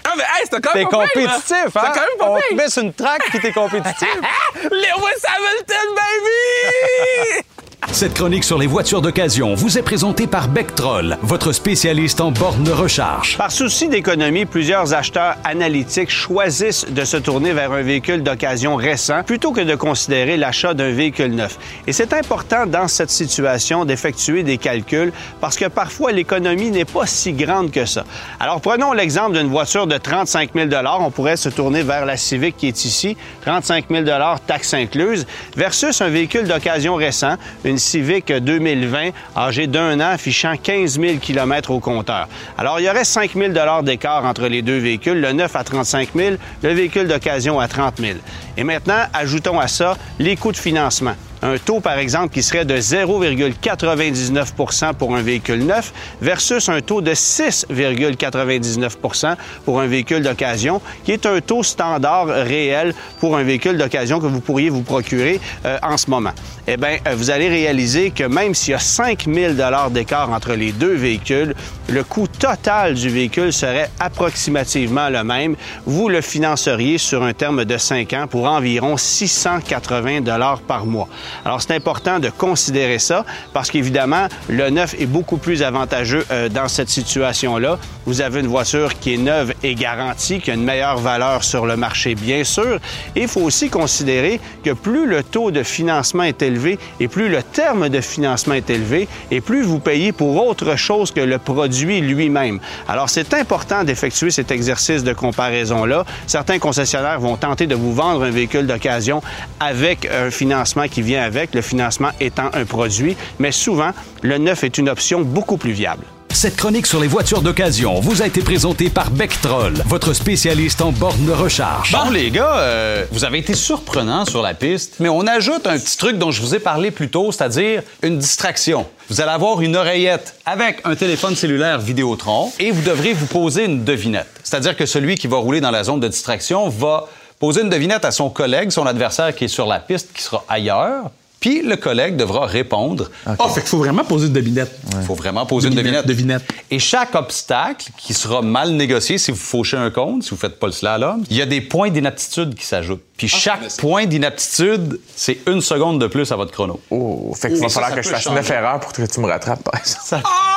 Ah, 0.07 0.13
mais 0.17 0.23
hey, 0.25 0.45
c'était 0.45 0.61
quand 0.61 0.75
même 0.75 0.87
T'es 0.89 0.97
là. 0.97 1.05
compétitif, 1.07 1.77
hein? 1.77 1.93
Quand 1.95 2.01
même 2.01 2.19
pas 2.19 2.31
On 2.31 2.39
te 2.39 2.55
met 2.55 2.69
sur 2.69 2.83
une 2.83 2.93
track 2.93 3.23
puis 3.31 3.41
t'es 3.41 3.53
compétitif. 3.53 4.09
Lewis 4.63 5.23
Hamilton, 5.27 5.89
baby! 5.97 7.47
Cette 7.93 8.15
chronique 8.15 8.45
sur 8.45 8.59
les 8.59 8.67
voitures 8.67 9.03
d'occasion 9.03 9.55
vous 9.55 9.79
est 9.79 9.83
présentée 9.83 10.27
par 10.27 10.49
Bectrol, 10.49 11.17
votre 11.23 11.53
spécialiste 11.53 12.21
en 12.21 12.33
borne 12.33 12.65
de 12.65 12.73
recharge. 12.73 13.37
Par 13.37 13.53
souci 13.53 13.89
d'économie, 13.89 14.47
plusieurs 14.47 14.95
acheteurs 14.95 15.37
analytiques 15.45 16.11
choisissent 16.11 16.87
de 16.91 17.05
se 17.05 17.17
tourner 17.17 17.53
vers 17.53 17.71
un 17.73 17.83
véhicule 17.83 18.23
d'occasion 18.23 18.75
récent 18.75 19.23
plutôt 19.23 19.53
que 19.53 19.61
de 19.61 19.75
considérer 19.77 20.37
l'achat 20.37 20.75
d'un 20.75 20.91
véhicule 20.91 21.35
neuf. 21.35 21.59
Et 21.87 21.93
c'est 21.93 22.13
important 22.13 22.67
dans 22.67 22.89
cette 22.89 23.11
situation 23.11 23.85
d'effectuer 23.85 24.43
des 24.43 24.59
calculs 24.59 25.13
parce 25.41 25.57
que 25.57 25.67
parfois 25.67 26.11
l'économie 26.11 26.71
n'est 26.71 26.85
pas 26.85 27.07
si 27.07 27.33
grande 27.33 27.71
que 27.71 27.85
ça. 27.85 28.05
Alors 28.41 28.61
prenons 28.61 28.93
l'exemple 28.93 29.39
d'une 29.39 29.49
voiture 29.49 29.87
de 29.87 29.99
35 29.99 30.51
000 30.55 30.69
On 31.01 31.11
pourrait 31.11 31.37
se 31.37 31.49
tourner 31.49 31.83
vers 31.83 32.07
la 32.07 32.17
Civic 32.17 32.57
qui 32.57 32.67
est 32.67 32.85
ici, 32.85 33.17
35 33.43 33.87
000 33.91 34.05
taxes 34.47 34.75
incluses, 34.75 35.27
versus 35.57 36.01
un 36.01 36.09
véhicule 36.09 36.49
d'occasion 36.49 36.97
récent, 36.97 37.37
une 37.65 37.74
Civic 37.79 38.33
2020, 38.33 39.11
âgée 39.37 39.67
d'un 39.67 40.01
an, 40.01 40.11
affichant 40.13 40.55
15 40.61 41.01
000 41.01 41.17
km 41.19 41.71
au 41.71 41.81
compteur. 41.81 42.29
Alors, 42.59 42.81
il 42.81 42.87
y 42.87 42.91
aurait 42.91 43.05
5 43.05 43.33
000 43.35 43.83
d'écart 43.83 44.25
entre 44.25 44.49
les 44.49 44.63
deux 44.63 44.79
véhicules, 44.79 45.21
le 45.21 45.33
neuf 45.33 45.57
à 45.57 45.65
35 45.65 46.11
000, 46.15 46.37
le 46.63 46.73
véhicule 46.73 47.09
d'occasion 47.09 47.61
à 47.61 47.69
30 47.69 47.99
000. 47.99 48.19
Et 48.57 48.65
maintenant, 48.65 49.03
ajoutons 49.13 49.59
à 49.59 49.69
ça 49.69 49.97
les 50.19 50.37
coûts 50.37 50.53
de 50.53 50.57
financement 50.57 51.15
un 51.45 51.59
taux, 51.59 51.81
par 51.81 51.99
exemple, 51.99 52.33
qui 52.33 52.43
serait 52.43 52.65
de 52.65 52.79
0,99% 52.79 54.95
pour 54.95 55.15
un 55.15 55.21
véhicule 55.21 55.67
neuf 55.67 55.93
versus 56.23 56.71
un 56.71 56.81
taux 56.81 57.03
de 57.03 57.13
6,99% 57.13 59.37
pour 59.67 59.81
un 59.81 59.87
véhicule 59.87 60.23
d'occasion, 60.23 60.81
qui 61.05 61.13
est 61.13 61.27
un 61.27 61.43
taux 61.43 61.63
standard 61.63 62.29
réel 62.29 62.95
pour 63.21 63.37
un 63.37 63.43
véhicule 63.43 63.77
d'occasion 63.77 64.21
que 64.21 64.27
vous 64.27 64.41
pourriez 64.41 64.71
vous 64.71 64.81
procurer 64.83 65.39
euh, 65.67 65.77
en 65.83 65.99
ce 65.99 66.09
moment. 66.09 66.33
Eh 66.67 66.79
bien, 66.79 66.97
euh, 67.07 67.15
vous 67.15 67.31
allez 67.31 67.49
réaliser 67.49 68.11
que 68.11 68.25
même 68.25 68.55
s'il 68.55 68.73
y 68.73 68.75
a 68.75 68.79
5 68.79 69.27
000 69.33 69.53
d'écart 69.91 70.31
entre 70.31 70.55
les 70.55 70.73
deux 70.73 70.95
véhicules, 70.95 71.55
le 71.89 72.05
coût 72.05 72.27
total 72.27 72.95
du 72.95 73.11
véhicule 73.11 73.53
serait 73.53 73.91
approximativement 74.01 75.11
le 75.11 75.23
même. 75.23 75.57
Vous 75.85 76.09
le 76.09 76.23
financeriez 76.23 76.97
sur 76.97 77.23
un 77.23 77.35
terme 77.35 77.67
de 77.67 77.77
5 77.77 78.15
ans 78.15 78.27
pour 78.27 78.47
environ 78.47 78.97
680 78.97 80.23
par 80.67 80.87
mois. 80.87 81.07
Alors, 81.45 81.61
c'est 81.63 81.75
important 81.75 82.19
de 82.19 82.31
considérer 82.31 82.99
ça 82.99 83.25
parce 83.53 83.71
qu'évidemment, 83.71 84.29
le 84.49 84.71
neuf 84.71 84.95
est 84.99 85.07
beaucoup 85.07 85.37
plus 85.37 85.63
avantageux 85.63 86.25
euh, 86.31 86.49
dans 86.49 86.69
cette 86.69 86.89
situation-là. 86.89 87.79
Vous 88.07 88.21
avez 88.21 88.41
une 88.41 88.47
voiture 88.47 88.99
qui 88.99 89.15
est 89.15 89.19
neuve 89.19 89.55
et 89.63 89.75
garantie, 89.75 90.41
qui 90.41 90.51
a 90.51 90.55
une 90.55 90.65
meilleure 90.65 90.99
valeur 90.99 91.45
sur 91.45 91.67
le 91.67 91.77
marché, 91.77 92.15
bien 92.15 92.45
sûr. 92.45 92.79
Et 93.17 93.23
il 93.23 93.29
faut 93.29 93.41
aussi 93.41 93.71
considérer 93.71 94.41
que 94.63 94.71
plus 94.71 95.07
le 95.07 95.23
taux 95.23 95.51
de 95.51 95.63
financement 95.63 96.23
est 96.25 96.43
élevé 96.43 96.79
et 97.01 97.09
plus 97.09 97.29
le 97.29 97.43
terme 97.43 97.89
de 97.89 98.01
financement 98.01 98.55
est 98.55 98.71
élevé 98.71 99.09
et 99.31 99.41
plus 99.41 99.63
vous 99.63 99.79
payez 99.79 100.13
pour 100.13 100.45
autre 100.47 100.77
chose 100.77 101.11
que 101.11 101.21
le 101.21 101.39
produit 101.39 102.01
lui-même. 102.01 102.61
Alors, 102.89 103.09
c'est 103.09 103.33
important 103.35 103.85
d'effectuer 103.85 104.31
cet 104.31 104.51
exercice 104.51 105.05
de 105.05 105.13
comparaison-là. 105.13 106.05
Certains 106.27 106.59
concessionnaires 106.59 107.21
vont 107.21 107.37
tenter 107.37 107.67
de 107.67 107.75
vous 107.75 107.95
vendre 107.95 108.25
un 108.25 108.31
véhicule 108.31 108.67
d'occasion 108.67 109.23
avec 109.61 110.07
un 110.07 110.31
financement 110.31 110.89
qui 110.89 111.03
vient 111.03 111.24
avec, 111.25 111.55
le 111.55 111.63
financement 111.63 112.11
étant 112.21 112.51
un 112.53 112.65
produit, 112.65 113.17
mais 113.39 113.51
souvent, 113.51 113.91
le 114.23 114.39
neuf 114.39 114.63
est 114.63 114.79
une 114.79 114.89
option 114.89 115.23
beaucoup 115.23 115.57
plus 115.57 115.73
viable. 115.73 116.05
Cette 116.35 116.57
chronique 116.57 116.89
sur 116.89 117.01
les 117.01 117.07
voitures 117.07 117.43
d'occasion 117.43 118.01
vous 118.01 118.21
a 118.21 118.27
été 118.27 118.41
présentée 118.41 118.91
par 118.91 119.11
Bectrol, 119.13 119.73
votre 119.87 120.13
spécialiste 120.15 120.83
en 120.83 120.91
borne 120.91 121.25
de 121.25 121.31
recharge. 121.31 121.93
Bon, 121.93 122.11
les 122.11 122.33
gars, 122.33 122.57
euh, 122.57 123.05
vous 123.13 123.25
avez 123.25 123.39
été 123.39 123.55
surprenants 123.55 124.25
sur 124.25 124.43
la 124.43 124.53
piste, 124.53 124.97
mais 124.99 125.09
on 125.09 125.29
ajoute 125.29 125.65
un 125.69 125.79
petit 125.79 125.97
truc 125.97 126.19
dont 126.19 126.33
je 126.33 126.43
vous 126.43 126.57
ai 126.57 126.59
parlé 126.59 126.91
plus 126.91 127.09
tôt, 127.09 127.31
c'est-à-dire 127.31 127.83
une 128.03 128.19
distraction. 128.19 128.85
Vous 129.09 129.21
allez 129.21 129.31
avoir 129.31 129.61
une 129.63 129.77
oreillette 129.77 130.35
avec 130.45 130.81
un 130.85 130.97
téléphone 130.97 131.37
cellulaire 131.37 131.79
Vidéotron 131.79 132.51
et 132.59 132.73
vous 132.73 132.83
devrez 132.83 133.13
vous 133.13 133.27
poser 133.27 133.67
une 133.67 133.85
devinette. 133.85 134.27
C'est-à-dire 134.43 134.77
que 134.77 134.87
celui 134.87 135.15
qui 135.15 135.29
va 135.29 135.37
rouler 135.37 135.61
dans 135.61 135.71
la 135.71 135.85
zone 135.85 136.01
de 136.01 136.09
distraction 136.09 136.69
va 136.69 137.07
poser 137.39 137.63
une 137.63 137.71
devinette 137.71 138.05
à 138.05 138.11
son 138.11 138.31
collègue, 138.31 138.71
son 138.71 138.87
adversaire 138.87 139.35
qui 139.35 139.45
est 139.45 139.49
sur 139.49 139.67
la 139.67 139.81
piste, 139.81 140.13
qui 140.13 140.23
sera 140.23 140.45
ailleurs. 140.49 141.11
Puis 141.41 141.61
le 141.61 141.77
collègue 141.77 142.17
devra 142.17 142.47
répondre. 142.47 143.11
Ah, 143.27 143.37
fait 143.49 143.61
qu'il 143.61 143.69
faut 143.69 143.77
vraiment 143.77 144.03
poser 144.03 144.29
une 144.29 144.33
devinette. 144.33 144.75
Il 144.99 145.05
faut 145.05 145.15
vraiment 145.15 145.45
poser 145.45 145.69
une 145.69 145.75
devinette. 145.75 146.07
Devinette. 146.07 146.43
Et 146.71 146.79
chaque 146.79 147.15
obstacle 147.15 147.91
qui 147.99 148.15
sera 148.15 148.41
mal 148.41 148.71
négocié, 148.71 149.19
si 149.19 149.31
vous 149.31 149.37
fauchez 149.37 149.77
un 149.77 149.91
compte, 149.91 150.23
si 150.23 150.31
vous 150.31 150.39
faites 150.39 150.59
pas 150.59 150.69
le 150.69 150.73
slalom, 150.73 151.23
il 151.29 151.37
y 151.37 151.43
a 151.43 151.47
des 151.47 151.61
points 151.61 151.91
d'inaptitude 151.91 152.55
qui 152.55 152.65
s'ajoutent. 152.65 153.05
Puis 153.19 153.31
Ah, 153.31 153.37
chaque 153.39 153.77
point 153.77 154.07
d'inaptitude, 154.07 154.99
c'est 155.15 155.39
une 155.47 155.61
seconde 155.61 156.01
de 156.01 156.07
plus 156.07 156.33
à 156.33 156.37
votre 156.37 156.51
chrono. 156.51 156.81
Oh, 156.91 157.35
fait 157.39 157.51
qu'il 157.51 157.61
va 157.61 157.69
falloir 157.69 157.91
ça 157.91 157.97
que 157.97 158.03
je 158.03 158.09
fasse 158.09 158.23
changer. 158.23 158.37
9 158.37 158.51
erreurs 158.51 158.81
pour 158.81 158.95
que 158.95 159.03
tu 159.03 159.21
me 159.21 159.27
rattrapes, 159.27 159.63
par 159.63 159.79
exemple. 159.79 160.23
Ah! 160.25 160.54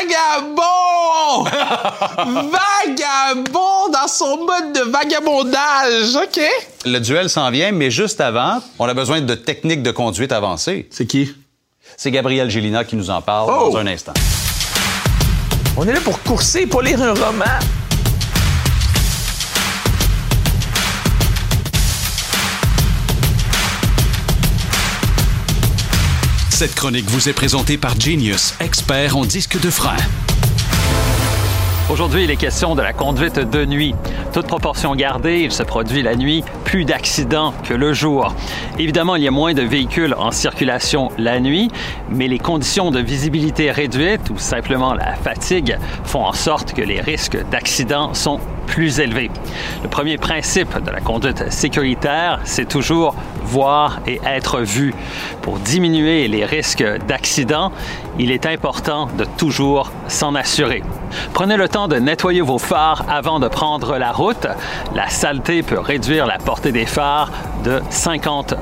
Vagabond! 0.00 1.44
vagabond 2.50 3.88
dans 3.92 4.08
son 4.08 4.38
mode 4.38 4.72
de 4.74 4.90
vagabondage, 4.90 6.16
OK? 6.16 6.40
Le 6.86 6.98
duel 6.98 7.28
s'en 7.28 7.50
vient, 7.50 7.72
mais 7.72 7.90
juste 7.90 8.20
avant, 8.20 8.60
on 8.78 8.88
a 8.88 8.94
besoin 8.94 9.20
de 9.20 9.34
techniques 9.34 9.82
de 9.82 9.90
conduite 9.90 10.32
avancées. 10.32 10.88
C'est 10.90 11.06
qui? 11.06 11.34
C'est 11.96 12.10
Gabriel 12.10 12.48
Gélina 12.50 12.84
qui 12.84 12.96
nous 12.96 13.10
en 13.10 13.20
parle 13.20 13.50
Oh! 13.52 13.70
dans 13.70 13.78
un 13.78 13.86
instant. 13.86 14.12
On 15.76 15.86
est 15.86 15.92
là 15.92 16.00
pour 16.00 16.22
courser, 16.22 16.66
pas 16.66 16.82
lire 16.82 17.02
un 17.02 17.12
roman. 17.12 17.44
Cette 26.60 26.74
chronique 26.74 27.08
vous 27.08 27.30
est 27.30 27.32
présentée 27.32 27.78
par 27.78 27.98
Genius, 27.98 28.52
expert 28.60 29.16
en 29.16 29.24
disque 29.24 29.58
de 29.58 29.70
frein. 29.70 29.96
Aujourd'hui, 31.88 32.24
il 32.24 32.30
est 32.30 32.36
question 32.36 32.74
de 32.74 32.82
la 32.82 32.92
conduite 32.92 33.38
de 33.38 33.64
nuit. 33.64 33.94
Toute 34.34 34.46
proportion 34.46 34.94
gardée, 34.94 35.40
il 35.40 35.52
se 35.52 35.62
produit 35.62 36.02
la 36.02 36.16
nuit 36.16 36.44
plus 36.66 36.84
d'accidents 36.84 37.54
que 37.66 37.72
le 37.72 37.94
jour. 37.94 38.34
Évidemment, 38.78 39.16
il 39.16 39.22
y 39.22 39.26
a 39.26 39.30
moins 39.30 39.54
de 39.54 39.62
véhicules 39.62 40.14
en 40.18 40.32
circulation 40.32 41.08
la 41.16 41.40
nuit, 41.40 41.70
mais 42.10 42.28
les 42.28 42.38
conditions 42.38 42.90
de 42.90 43.00
visibilité 43.00 43.70
réduites 43.70 44.28
ou 44.28 44.36
simplement 44.36 44.92
la 44.92 45.14
fatigue 45.14 45.78
font 46.04 46.26
en 46.26 46.34
sorte 46.34 46.74
que 46.74 46.82
les 46.82 47.00
risques 47.00 47.38
d'accidents 47.50 48.12
sont 48.12 48.38
plus 48.70 49.00
élevés. 49.00 49.30
Le 49.82 49.88
premier 49.88 50.16
principe 50.16 50.82
de 50.82 50.90
la 50.90 51.00
conduite 51.00 51.52
sécuritaire, 51.52 52.38
c'est 52.44 52.68
toujours 52.68 53.16
voir 53.42 53.98
et 54.06 54.20
être 54.24 54.60
vu. 54.60 54.94
Pour 55.42 55.58
diminuer 55.58 56.28
les 56.28 56.44
risques 56.44 56.84
d'accident, 57.08 57.72
il 58.18 58.30
est 58.30 58.46
important 58.46 59.08
de 59.18 59.24
toujours 59.24 59.90
s'en 60.06 60.36
assurer. 60.36 60.84
Prenez 61.34 61.56
le 61.56 61.68
temps 61.68 61.88
de 61.88 61.96
nettoyer 61.96 62.42
vos 62.42 62.58
phares 62.58 63.04
avant 63.08 63.40
de 63.40 63.48
prendre 63.48 63.98
la 63.98 64.12
route. 64.12 64.46
La 64.94 65.08
saleté 65.08 65.62
peut 65.64 65.80
réduire 65.80 66.26
la 66.26 66.38
portée 66.38 66.70
des 66.70 66.86
phares 66.86 67.32
de 67.64 67.80
50 67.90 68.54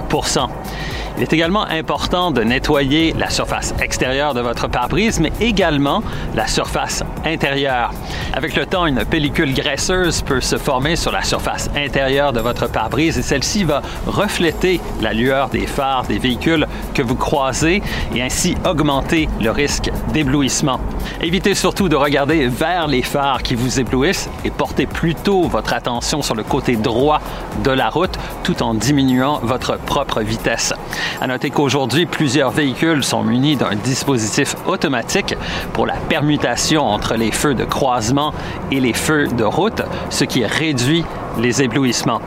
il 1.18 1.24
est 1.24 1.32
également 1.32 1.64
important 1.64 2.30
de 2.30 2.44
nettoyer 2.44 3.12
la 3.18 3.28
surface 3.28 3.74
extérieure 3.80 4.34
de 4.34 4.40
votre 4.40 4.68
pare-brise, 4.68 5.18
mais 5.18 5.32
également 5.40 6.00
la 6.36 6.46
surface 6.46 7.02
intérieure. 7.24 7.90
Avec 8.34 8.54
le 8.54 8.66
temps, 8.66 8.86
une 8.86 9.04
pellicule 9.04 9.52
graisseuse 9.52 10.22
peut 10.22 10.40
se 10.40 10.56
former 10.56 10.94
sur 10.94 11.10
la 11.10 11.24
surface 11.24 11.70
intérieure 11.74 12.32
de 12.32 12.38
votre 12.38 12.70
pare-brise 12.70 13.18
et 13.18 13.22
celle-ci 13.22 13.64
va 13.64 13.82
refléter 14.06 14.80
la 15.00 15.12
lueur 15.12 15.48
des 15.48 15.66
phares 15.66 16.04
des 16.04 16.20
véhicules 16.20 16.68
que 16.94 17.02
vous 17.02 17.16
croisez 17.16 17.82
et 18.14 18.22
ainsi 18.22 18.54
augmenter 18.64 19.28
le 19.40 19.50
risque 19.50 19.90
d'éblouissement. 20.12 20.78
Évitez 21.20 21.56
surtout 21.56 21.88
de 21.88 21.96
regarder 21.96 22.46
vers 22.46 22.86
les 22.86 23.02
phares 23.02 23.42
qui 23.42 23.56
vous 23.56 23.80
éblouissent 23.80 24.30
et 24.44 24.50
portez 24.50 24.86
plutôt 24.86 25.48
votre 25.48 25.72
attention 25.72 26.22
sur 26.22 26.36
le 26.36 26.44
côté 26.44 26.76
droit 26.76 27.20
de 27.64 27.72
la 27.72 27.88
route 27.88 28.16
tout 28.44 28.62
en 28.62 28.72
diminuant 28.72 29.40
votre 29.42 29.78
propre 29.78 30.20
vitesse. 30.20 30.72
À 31.20 31.26
noter 31.26 31.50
qu'aujourd'hui, 31.50 32.06
plusieurs 32.06 32.50
véhicules 32.50 33.02
sont 33.02 33.22
munis 33.22 33.56
d'un 33.56 33.74
dispositif 33.74 34.54
automatique 34.66 35.34
pour 35.72 35.86
la 35.86 35.94
permutation 35.94 36.82
entre 36.84 37.14
les 37.14 37.32
feux 37.32 37.54
de 37.54 37.64
croisement 37.64 38.32
et 38.70 38.80
les 38.80 38.92
feux 38.92 39.26
de 39.28 39.44
route, 39.44 39.82
ce 40.10 40.24
qui 40.24 40.44
réduit 40.44 41.04
les 41.38 41.62
éblouissements. 41.62 42.20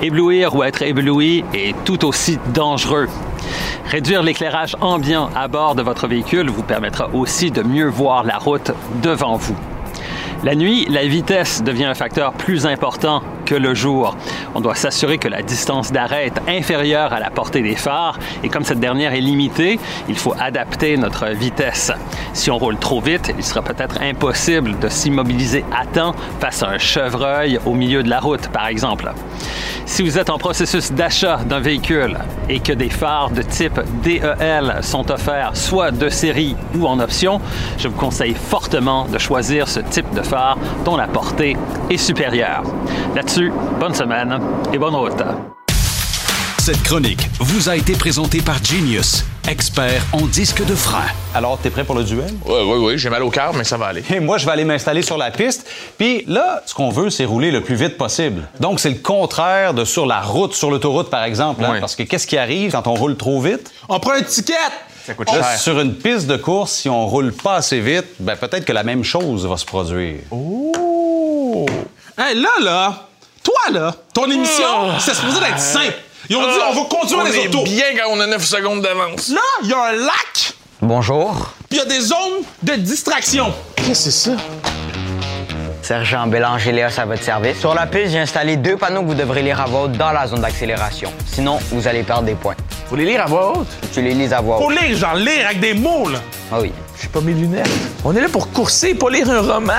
Éblouir 0.00 0.54
ou 0.54 0.62
être 0.62 0.82
ébloui 0.82 1.44
est 1.54 1.74
tout 1.84 2.04
aussi 2.04 2.38
dangereux. 2.52 3.08
Réduire 3.86 4.22
l'éclairage 4.22 4.76
ambiant 4.80 5.28
à 5.34 5.48
bord 5.48 5.74
de 5.74 5.82
votre 5.82 6.06
véhicule 6.06 6.48
vous 6.48 6.62
permettra 6.62 7.08
aussi 7.12 7.50
de 7.50 7.62
mieux 7.62 7.88
voir 7.88 8.24
la 8.24 8.38
route 8.38 8.72
devant 9.02 9.36
vous. 9.36 9.56
La 10.44 10.54
nuit, 10.56 10.86
la 10.88 11.06
vitesse 11.06 11.62
devient 11.62 11.84
un 11.84 11.94
facteur 11.94 12.32
plus 12.32 12.66
important 12.66 13.22
le 13.56 13.74
jour. 13.74 14.16
On 14.54 14.60
doit 14.60 14.74
s'assurer 14.74 15.18
que 15.18 15.28
la 15.28 15.42
distance 15.42 15.92
d'arrêt 15.92 16.26
est 16.26 16.50
inférieure 16.50 17.12
à 17.12 17.20
la 17.20 17.30
portée 17.30 17.62
des 17.62 17.76
phares 17.76 18.18
et 18.42 18.48
comme 18.48 18.64
cette 18.64 18.80
dernière 18.80 19.14
est 19.14 19.20
limitée, 19.20 19.78
il 20.08 20.16
faut 20.16 20.34
adapter 20.38 20.96
notre 20.96 21.28
vitesse. 21.28 21.92
Si 22.32 22.50
on 22.50 22.58
roule 22.58 22.76
trop 22.76 23.00
vite, 23.00 23.32
il 23.36 23.44
sera 23.44 23.62
peut-être 23.62 24.00
impossible 24.00 24.78
de 24.78 24.88
s'immobiliser 24.88 25.64
à 25.72 25.86
temps 25.86 26.14
face 26.40 26.62
à 26.62 26.68
un 26.68 26.78
chevreuil 26.78 27.58
au 27.66 27.74
milieu 27.74 28.02
de 28.02 28.10
la 28.10 28.20
route, 28.20 28.48
par 28.48 28.66
exemple. 28.66 29.12
Si 29.86 30.02
vous 30.02 30.18
êtes 30.18 30.30
en 30.30 30.38
processus 30.38 30.92
d'achat 30.92 31.38
d'un 31.44 31.60
véhicule 31.60 32.18
et 32.48 32.60
que 32.60 32.72
des 32.72 32.88
phares 32.88 33.30
de 33.30 33.42
type 33.42 33.80
DEL 34.02 34.78
sont 34.82 35.10
offerts 35.10 35.56
soit 35.56 35.90
de 35.90 36.08
série 36.08 36.56
ou 36.76 36.86
en 36.86 36.98
option, 37.00 37.40
je 37.78 37.88
vous 37.88 37.96
conseille 37.96 38.34
fortement 38.34 39.06
de 39.06 39.18
choisir 39.18 39.68
ce 39.68 39.80
type 39.80 40.12
de 40.14 40.22
phare 40.22 40.58
dont 40.84 40.96
la 40.96 41.08
portée 41.08 41.56
est 41.90 41.96
supérieure. 41.96 42.62
Là-dessus, 43.14 43.52
bonne 43.78 43.94
semaine 43.94 44.38
et 44.72 44.78
bonne 44.78 44.94
route. 44.94 45.22
Cette 46.64 46.80
chronique 46.84 47.28
vous 47.40 47.68
a 47.68 47.74
été 47.74 47.94
présentée 47.94 48.40
par 48.40 48.62
Genius, 48.62 49.24
expert 49.48 50.00
en 50.12 50.26
disque 50.26 50.64
de 50.64 50.76
frein. 50.76 51.06
Alors, 51.34 51.58
t'es 51.58 51.70
prêt 51.70 51.82
pour 51.82 51.96
le 51.96 52.04
duel? 52.04 52.32
Oui, 52.46 52.54
oui, 52.64 52.78
oui, 52.78 52.98
j'ai 52.98 53.10
mal 53.10 53.24
au 53.24 53.30
cœur, 53.30 53.52
mais 53.52 53.64
ça 53.64 53.76
va 53.76 53.86
aller. 53.86 54.04
Et 54.14 54.20
moi, 54.20 54.38
je 54.38 54.46
vais 54.46 54.52
aller 54.52 54.64
m'installer 54.64 55.02
sur 55.02 55.18
la 55.18 55.32
piste. 55.32 55.68
Puis 55.98 56.22
là, 56.28 56.62
ce 56.64 56.72
qu'on 56.72 56.90
veut, 56.90 57.10
c'est 57.10 57.24
rouler 57.24 57.50
le 57.50 57.62
plus 57.62 57.74
vite 57.74 57.98
possible. 57.98 58.46
Donc, 58.60 58.78
c'est 58.78 58.90
le 58.90 59.00
contraire 59.00 59.74
de 59.74 59.84
sur 59.84 60.06
la 60.06 60.20
route, 60.20 60.54
sur 60.54 60.70
l'autoroute, 60.70 61.10
par 61.10 61.24
exemple. 61.24 61.64
hein, 61.64 61.70
Oui. 61.72 61.80
Parce 61.80 61.96
que 61.96 62.04
qu'est-ce 62.04 62.28
qui 62.28 62.38
arrive 62.38 62.70
quand 62.70 62.86
on 62.86 62.94
roule 62.94 63.16
trop 63.16 63.40
vite? 63.40 63.72
On 63.88 63.98
prend 63.98 64.12
un 64.12 64.22
ticket! 64.22 64.52
Ça 65.04 65.14
coûte 65.14 65.26
Là, 65.32 65.42
cher. 65.42 65.58
sur 65.58 65.80
une 65.80 65.96
piste 65.96 66.28
de 66.28 66.36
course, 66.36 66.70
si 66.70 66.88
on 66.88 67.08
roule 67.08 67.32
pas 67.32 67.56
assez 67.56 67.80
vite, 67.80 68.06
ben 68.20 68.36
peut-être 68.36 68.64
que 68.64 68.72
la 68.72 68.84
même 68.84 69.02
chose 69.02 69.44
va 69.48 69.56
se 69.56 69.64
produire. 69.64 70.20
Oh! 70.30 71.66
Hey, 72.16 72.40
là, 72.40 72.50
là, 72.62 73.08
toi, 73.42 73.72
là, 73.72 73.92
ton 74.14 74.30
émission, 74.30 74.96
c'est 75.00 75.14
supposé 75.14 75.40
d'être 75.40 75.58
simple. 75.58 75.96
Ils 76.28 76.36
ont 76.36 76.40
dit, 76.42 76.58
on 76.70 76.72
va 76.74 76.88
conduire 76.88 77.18
On 77.20 77.24
les 77.24 77.36
est 77.36 77.48
autos. 77.48 77.64
bien 77.64 77.84
quand 77.96 78.10
on 78.10 78.20
a 78.20 78.26
9 78.26 78.44
secondes 78.44 78.80
d'avance. 78.82 79.28
Là, 79.28 79.40
il 79.62 79.68
y 79.70 79.72
a 79.72 79.82
un 79.86 79.92
lac, 79.92 80.54
Bonjour. 80.80 81.52
puis 81.68 81.78
il 81.78 81.78
y 81.78 81.80
a 81.80 81.84
des 81.84 82.00
zones 82.00 82.42
de 82.62 82.74
distraction. 82.74 83.52
Qu'est-ce 83.76 83.88
que 83.88 83.94
c'est 83.94 84.10
ça? 84.10 84.30
Sergent 85.82 86.28
Bélanger 86.28 86.70
Léos 86.72 86.88
à 86.96 87.04
votre 87.04 87.22
service. 87.22 87.58
Sur 87.58 87.74
la 87.74 87.86
piste, 87.86 88.12
j'ai 88.12 88.20
installé 88.20 88.56
deux 88.56 88.76
panneaux 88.76 89.02
que 89.02 89.06
vous 89.08 89.14
devrez 89.14 89.42
lire 89.42 89.60
à 89.60 89.64
voix 89.66 89.82
haute 89.82 89.92
dans 89.92 90.12
la 90.12 90.28
zone 90.28 90.40
d'accélération. 90.40 91.12
Sinon, 91.26 91.58
vous 91.72 91.88
allez 91.88 92.04
perdre 92.04 92.22
des 92.22 92.34
points. 92.34 92.54
Faut 92.88 92.94
les 92.94 93.04
lire 93.04 93.22
à 93.22 93.26
voix 93.26 93.58
haute. 93.58 93.66
Tu 93.92 94.00
les 94.00 94.14
lises 94.14 94.32
à 94.32 94.40
voix 94.40 94.58
Faut 94.58 94.70
haute. 94.70 94.80
lire, 94.80 94.96
genre 94.96 95.14
lire 95.16 95.44
avec 95.46 95.58
des 95.60 95.74
mots, 95.74 96.08
là. 96.08 96.20
Ah 96.52 96.58
oui. 96.60 96.70
J'ai 97.00 97.08
pas 97.08 97.20
mes 97.20 97.32
lunettes. 97.32 97.68
On 98.04 98.14
est 98.14 98.20
là 98.20 98.28
pour 98.28 98.52
courser, 98.52 98.94
pas 98.94 99.10
lire 99.10 99.28
un 99.28 99.40
roman. 99.40 99.72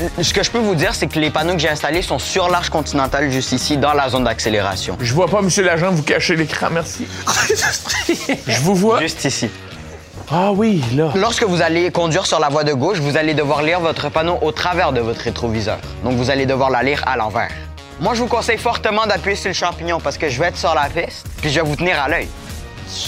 Ce 0.22 0.32
que 0.32 0.42
je 0.42 0.50
peux 0.50 0.58
vous 0.58 0.74
dire, 0.74 0.94
c'est 0.94 1.06
que 1.06 1.18
les 1.18 1.30
panneaux 1.30 1.54
que 1.54 1.58
j'ai 1.58 1.68
installés 1.68 2.02
sont 2.02 2.18
sur 2.18 2.48
l'Arche 2.48 2.70
continentale, 2.70 3.30
juste 3.30 3.52
ici, 3.52 3.76
dans 3.76 3.92
la 3.92 4.08
zone 4.08 4.24
d'accélération. 4.24 4.96
Je 5.00 5.12
vois 5.14 5.28
pas, 5.28 5.42
monsieur 5.42 5.62
l'agent, 5.62 5.90
vous 5.90 6.02
cacher 6.02 6.36
l'écran, 6.36 6.68
merci. 6.70 7.06
Je 8.46 8.60
vous 8.60 8.74
vois. 8.74 9.00
Juste 9.00 9.24
ici. 9.24 9.50
Ah 10.30 10.52
oui, 10.52 10.82
là. 10.94 11.10
Lorsque 11.16 11.42
vous 11.42 11.60
allez 11.60 11.90
conduire 11.90 12.24
sur 12.24 12.38
la 12.38 12.48
voie 12.48 12.62
de 12.64 12.72
gauche, 12.72 12.98
vous 12.98 13.16
allez 13.16 13.34
devoir 13.34 13.62
lire 13.62 13.80
votre 13.80 14.10
panneau 14.10 14.38
au 14.42 14.52
travers 14.52 14.92
de 14.92 15.00
votre 15.00 15.20
rétroviseur. 15.22 15.78
Donc, 16.04 16.14
vous 16.14 16.30
allez 16.30 16.46
devoir 16.46 16.70
la 16.70 16.82
lire 16.82 17.02
à 17.06 17.16
l'envers. 17.16 17.50
Moi, 18.00 18.14
je 18.14 18.20
vous 18.20 18.28
conseille 18.28 18.58
fortement 18.58 19.06
d'appuyer 19.06 19.36
sur 19.36 19.48
le 19.48 19.54
champignon 19.54 19.98
parce 20.00 20.16
que 20.16 20.28
je 20.28 20.38
vais 20.40 20.46
être 20.46 20.56
sur 20.56 20.74
la 20.74 20.88
piste, 20.88 21.26
puis 21.40 21.50
je 21.50 21.60
vais 21.60 21.66
vous 21.66 21.76
tenir 21.76 22.00
à 22.00 22.08
l'œil. 22.08 22.28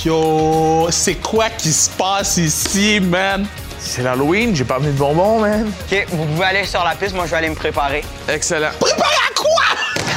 Yo, 0.05 0.89
c'est 0.91 1.15
quoi 1.15 1.49
qui 1.51 1.73
se 1.73 1.91
passe 1.91 2.37
ici, 2.37 3.01
man? 3.01 3.47
C'est 3.85 4.03
l'Halloween, 4.03 4.55
j'ai 4.55 4.65
pas 4.65 4.77
amené 4.77 4.93
de 4.93 4.97
bonbons, 4.99 5.41
man. 5.41 5.67
OK, 5.91 6.07
vous 6.11 6.25
pouvez 6.25 6.45
aller 6.47 6.65
sur 6.65 6.83
la 6.85 6.95
piste, 6.95 7.15
moi, 7.15 7.27
je 7.27 7.33
vais 7.33 7.37
aller 7.39 7.51
me 7.51 7.55
préparer. 7.55 8.03
Excellent. 8.29 8.71
Préparé 8.79 9.15
à 9.29 9.35
quoi? 9.35 9.49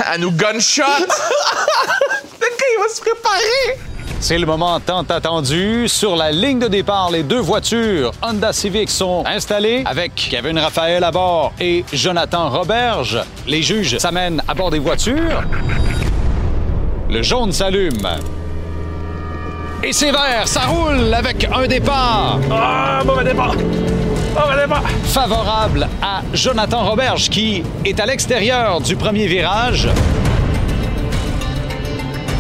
À 0.14 0.18
nous 0.18 0.32
gunshot! 0.32 0.84
Peut-être 0.84 2.58
qu'il 2.58 2.82
va 2.82 2.90
se 2.94 3.02
préparer. 3.02 3.80
C'est 4.20 4.38
le 4.38 4.46
moment 4.46 4.80
tant 4.80 5.02
attendu. 5.04 5.88
Sur 5.88 6.16
la 6.16 6.32
ligne 6.32 6.60
de 6.60 6.68
départ, 6.68 7.10
les 7.12 7.24
deux 7.24 7.40
voitures 7.40 8.12
Honda 8.22 8.54
Civic 8.54 8.90
sont 8.90 9.24
installées 9.26 9.84
avec 9.86 10.14
Kevin 10.16 10.60
Raphaël 10.60 11.04
à 11.04 11.12
bord 11.12 11.54
et 11.60 11.84
Jonathan 11.92 12.50
Roberge. 12.50 13.20
Les 13.48 13.62
juges 13.62 13.98
s'amènent 13.98 14.42
à 14.48 14.54
bord 14.54 14.70
des 14.70 14.80
voitures. 14.80 15.44
Le 17.10 17.22
jaune 17.22 17.52
s'allume. 17.52 18.08
Et 19.88 19.94
c'est 19.94 20.12
vert, 20.12 20.48
ça 20.48 20.62
roule 20.62 21.14
avec 21.14 21.48
un 21.54 21.68
départ 21.68 22.40
Ah, 22.52 23.04
mauvais 23.06 23.24
départ. 23.24 23.54
Mauvais 23.54 24.62
départ. 24.64 24.82
favorable 25.06 25.88
à 26.02 26.22
Jonathan 26.34 26.86
Roberge 26.90 27.30
qui 27.30 27.64
est 27.86 28.00
à 28.00 28.06
l'extérieur 28.08 28.82
du 28.82 28.96
premier 28.96 29.28
virage. 29.28 29.88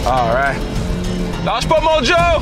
All 0.08 0.34
right. 0.34 0.60
Lâche 1.46 1.68
pas 1.68 1.80
mon 1.82 2.04
Joe! 2.04 2.42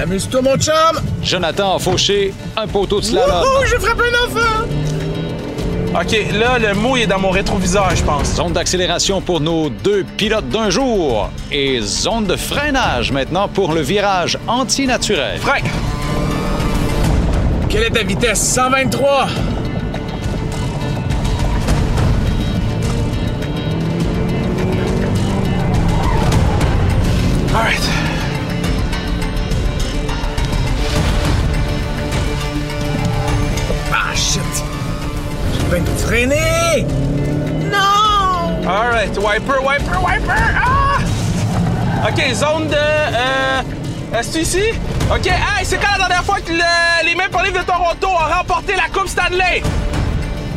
Amuse-toi, 0.00 0.40
mon 0.42 0.56
chum! 0.56 1.00
Jonathan 1.22 1.74
a 1.74 1.78
fauché 1.80 2.32
un 2.56 2.66
poteau 2.68 3.00
de 3.00 3.04
slalom. 3.06 3.42
Ouh, 3.42 3.66
j'ai 3.66 3.78
frappé 3.78 4.02
un 4.04 4.24
enfant! 4.26 4.66
OK, 5.92 6.16
là, 6.38 6.56
le 6.60 6.72
mot 6.74 6.96
il 6.96 7.02
est 7.02 7.06
dans 7.08 7.18
mon 7.18 7.30
rétroviseur, 7.30 7.90
je 7.96 8.04
pense. 8.04 8.36
Zone 8.36 8.52
d'accélération 8.52 9.20
pour 9.20 9.40
nos 9.40 9.68
deux 9.68 10.04
pilotes 10.16 10.48
d'un 10.48 10.70
jour. 10.70 11.28
Et 11.50 11.80
zone 11.80 12.26
de 12.26 12.36
freinage 12.36 13.10
maintenant 13.10 13.48
pour 13.48 13.72
le 13.72 13.80
virage 13.80 14.38
anti-naturel. 14.46 15.38
Frein! 15.40 15.62
Quelle 17.68 17.82
est 17.82 17.90
ta 17.90 18.04
vitesse? 18.04 18.40
123! 18.40 19.26
Non! 37.70 38.66
All 38.68 38.90
right, 38.90 39.16
wiper, 39.16 39.60
wiper, 39.62 40.00
wiper! 40.02 40.34
Ah! 40.62 40.98
OK, 42.08 42.34
zone 42.34 42.66
de... 42.68 42.74
Euh... 42.76 43.62
Est-ce 44.18 44.38
ici? 44.38 44.62
OK, 45.08 45.26
hey, 45.26 45.64
c'est 45.64 45.76
quand 45.78 45.92
la 45.92 45.98
dernière 45.98 46.24
fois 46.24 46.40
que 46.40 46.50
le- 46.50 47.04
les 47.06 47.14
Maple 47.14 47.44
Leafs 47.44 47.58
de 47.60 47.62
Toronto 47.62 48.08
ont 48.08 48.28
remporté 48.36 48.74
la 48.74 48.88
Coupe 48.92 49.06
Stanley? 49.08 49.62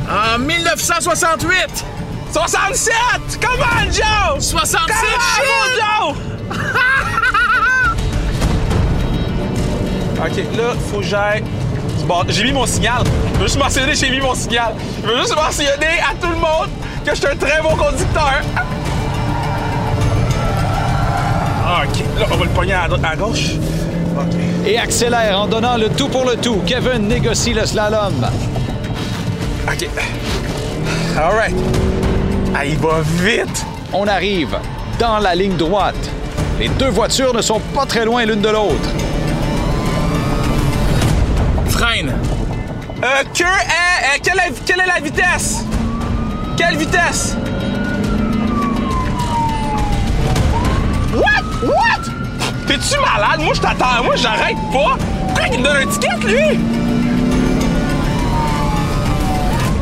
En 0.09 0.39
1968! 0.39 1.85
67! 2.31 2.93
Come 3.39 3.59
on, 3.61 3.91
Joe! 3.91 4.39
67! 4.41 4.87
Come 4.87 5.47
on, 5.61 5.69
Joe! 5.77 6.15
OK, 10.25 10.57
là, 10.57 10.73
faut 10.91 10.97
que 10.99 11.03
j'aille... 11.05 11.43
Bon, 12.05 12.23
j'ai 12.27 12.43
mis 12.43 12.51
mon 12.51 12.65
signal. 12.65 13.03
Je 13.33 13.39
veux 13.39 13.45
juste 13.45 13.59
mentionner, 13.59 13.95
j'ai 13.95 14.09
mis 14.09 14.19
mon 14.19 14.35
signal. 14.35 14.73
Je 15.03 15.07
veux 15.07 15.17
juste 15.19 15.35
mentionner 15.35 15.99
à 16.01 16.13
tout 16.19 16.29
le 16.29 16.35
monde 16.35 16.69
que 17.05 17.11
je 17.11 17.15
suis 17.15 17.27
un 17.27 17.35
très 17.35 17.61
bon 17.61 17.75
conducteur. 17.75 18.41
Ah, 21.65 21.83
OK, 21.85 22.19
là, 22.19 22.25
on 22.31 22.37
va 22.37 22.43
le 22.43 22.51
pogner 22.51 22.73
à, 22.73 23.15
gauche. 23.15 23.51
OK. 24.17 24.35
Et 24.65 24.77
accélère 24.77 25.39
en 25.39 25.47
donnant 25.47 25.77
le 25.77 25.89
tout 25.89 26.09
pour 26.09 26.25
le 26.25 26.35
tout. 26.35 26.61
Kevin 26.65 27.07
négocie 27.07 27.53
le 27.53 27.65
slalom. 27.65 28.13
OK. 29.67 29.87
All 31.17 31.35
right. 31.35 31.55
Ah, 32.55 32.65
il 32.65 32.77
va 32.77 33.01
vite. 33.01 33.65
On 33.93 34.07
arrive 34.07 34.57
dans 34.99 35.19
la 35.19 35.35
ligne 35.35 35.55
droite. 35.55 35.95
Les 36.59 36.69
deux 36.69 36.89
voitures 36.89 37.33
ne 37.33 37.41
sont 37.41 37.59
pas 37.73 37.85
très 37.85 38.05
loin 38.05 38.25
l'une 38.25 38.41
de 38.41 38.49
l'autre. 38.49 38.89
Freine! 41.73 42.13
Euh, 43.03 43.23
que 43.33 43.41
est... 43.41 43.45
euh, 43.45 44.19
quelle, 44.21 44.37
est, 44.37 44.63
quelle 44.63 44.79
est 44.79 44.85
la 44.85 44.99
vitesse? 44.99 45.65
Quelle 46.55 46.77
vitesse? 46.77 47.35
What? 51.15 51.43
What? 51.63 52.03
T'es-tu 52.67 52.99
malade? 52.99 53.39
Moi, 53.39 53.55
je 53.55 53.59
t'attends. 53.59 54.03
Moi, 54.03 54.15
j'arrête 54.15 54.55
pas. 54.71 54.97
Pourquoi 55.25 55.47
il 55.51 55.59
me 55.59 55.63
donne 55.63 55.77
un 55.77 55.87
ticket, 55.87 56.09
lui? 56.27 56.59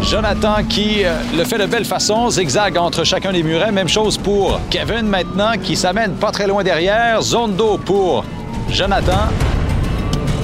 Jonathan 0.01 0.63
qui 0.69 1.03
euh, 1.03 1.13
le 1.35 1.43
fait 1.43 1.57
de 1.57 1.65
belle 1.65 1.85
façon, 1.85 2.29
zigzag 2.29 2.77
entre 2.77 3.03
chacun 3.03 3.33
des 3.33 3.43
murets. 3.43 3.73
Même 3.73 3.89
chose 3.89 4.17
pour 4.17 4.61
Kevin 4.69 5.07
maintenant 5.07 5.51
qui 5.61 5.75
s'amène 5.75 6.13
pas 6.13 6.31
très 6.31 6.47
loin 6.47 6.63
derrière. 6.63 7.21
Zone 7.21 7.57
d'eau 7.57 7.77
pour 7.77 8.23
Jonathan. 8.69 9.27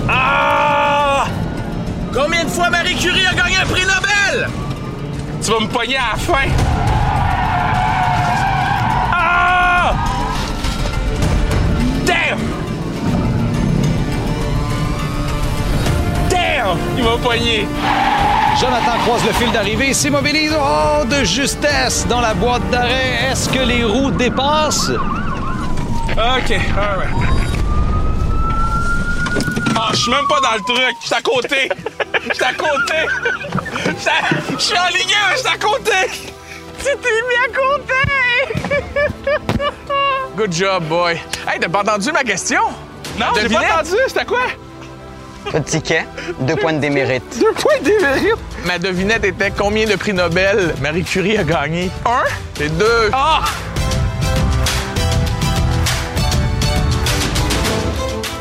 Ah! 0.09 0.56
Combien 2.17 2.45
de 2.45 2.49
fois 2.49 2.71
Marie 2.71 2.95
Curie 2.95 3.27
a 3.27 3.33
gagné 3.35 3.57
un 3.57 3.65
prix 3.67 3.83
Nobel? 3.83 4.49
Tu 5.39 5.51
vas 5.51 5.59
me 5.59 5.67
pogner 5.67 5.97
à 5.97 6.13
la 6.13 6.17
fin. 6.17 6.49
Ah! 9.13 9.93
Damn! 12.07 12.39
Damn! 16.27 16.77
Il 16.97 17.03
m'a 17.03 17.17
pogné. 17.21 17.67
Jonathan 18.59 18.97
croise 19.05 19.23
le 19.23 19.33
fil 19.33 19.51
d'arrivée, 19.51 19.93
s'immobilise. 19.93 20.55
Oh, 20.59 21.05
de 21.05 21.23
justesse 21.23 22.07
dans 22.07 22.21
la 22.21 22.33
boîte 22.33 22.67
d'arrêt. 22.71 23.29
Est-ce 23.31 23.47
que 23.47 23.59
les 23.59 23.83
roues 23.83 24.09
dépassent? 24.09 24.89
OK, 24.89 26.17
alright. 26.17 27.13
Ah, 29.75 29.89
je 29.91 29.97
suis 29.97 30.11
même 30.11 30.25
pas 30.27 30.41
dans 30.41 30.55
le 30.55 30.61
truc. 30.61 30.97
Je 30.99 31.05
suis 31.05 31.15
à 31.15 31.21
côté. 31.21 31.69
Je 32.29 32.33
suis 32.33 32.43
à 32.43 32.53
côté. 32.53 33.07
J'étais 33.85 34.11
Je 34.51 34.61
suis 34.61 34.77
en 34.77 34.87
ligne 34.87 35.13
1, 35.31 35.35
je 35.35 35.37
suis 35.39 35.47
à 35.47 35.57
côté. 35.57 35.91
Tu 36.79 36.85
t'es 36.85 37.21
mis 37.27 37.39
à 37.43 37.47
côté. 37.55 37.93
Good 40.35 40.53
job, 40.53 40.83
boy. 40.83 41.13
Hey, 41.47 41.59
t'as 41.59 41.69
pas 41.69 41.81
entendu 41.81 42.11
ma 42.11 42.23
question? 42.23 42.61
Non, 43.19 43.27
j'ai 43.41 43.49
pas 43.49 43.79
entendu. 43.79 43.97
C'était 44.07 44.25
quoi? 44.25 44.47
De 45.53 45.59
ticket, 45.59 46.05
deux 46.41 46.57
points 46.57 46.73
de 46.73 46.79
démérite. 46.79 47.39
Deux 47.39 47.53
points 47.53 47.79
de 47.81 48.01
mérite. 48.01 48.35
Ma 48.65 48.77
devinette 48.77 49.23
était 49.23 49.51
combien 49.51 49.85
de 49.85 49.95
prix 49.95 50.13
Nobel 50.13 50.75
Marie 50.81 51.03
Curie 51.03 51.37
a 51.37 51.43
gagné? 51.43 51.89
Un? 52.05 52.23
Et 52.61 52.67
deux. 52.69 53.09
Ah! 53.13 53.43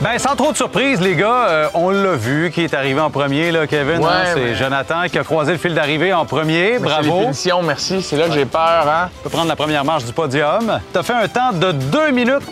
Ben, 0.06 0.20
sans 0.20 0.36
trop 0.36 0.52
de 0.52 0.56
surprise, 0.56 1.00
les 1.00 1.16
gars, 1.16 1.48
euh, 1.48 1.68
on 1.74 1.90
l'a 1.90 2.14
vu 2.14 2.52
qui 2.52 2.62
est 2.62 2.74
arrivé 2.74 3.00
en 3.00 3.10
premier, 3.10 3.50
là, 3.50 3.66
Kevin. 3.66 3.98
Ouais, 3.98 4.06
hein? 4.08 4.34
c'est 4.34 4.54
Jonathan 4.54 5.08
qui 5.10 5.18
a 5.18 5.24
croisé 5.24 5.50
le 5.50 5.58
fil 5.58 5.74
d'arrivée 5.74 6.12
en 6.12 6.24
premier. 6.24 6.78
Bravo. 6.78 7.22
Félicitations, 7.22 7.62
merci. 7.64 8.02
C'est 8.02 8.16
là 8.16 8.28
que 8.28 8.32
j'ai 8.32 8.44
peur, 8.44 8.86
hein? 8.88 9.10
Tu 9.16 9.24
peux 9.24 9.30
prendre 9.30 9.48
la 9.48 9.56
première 9.56 9.84
marche 9.84 10.04
du 10.04 10.12
podium. 10.12 10.80
Tu 10.92 10.96
as 10.96 11.02
fait 11.02 11.12
un 11.12 11.26
temps 11.26 11.52
de 11.52 11.72
2 11.72 12.12
minutes 12.12 12.44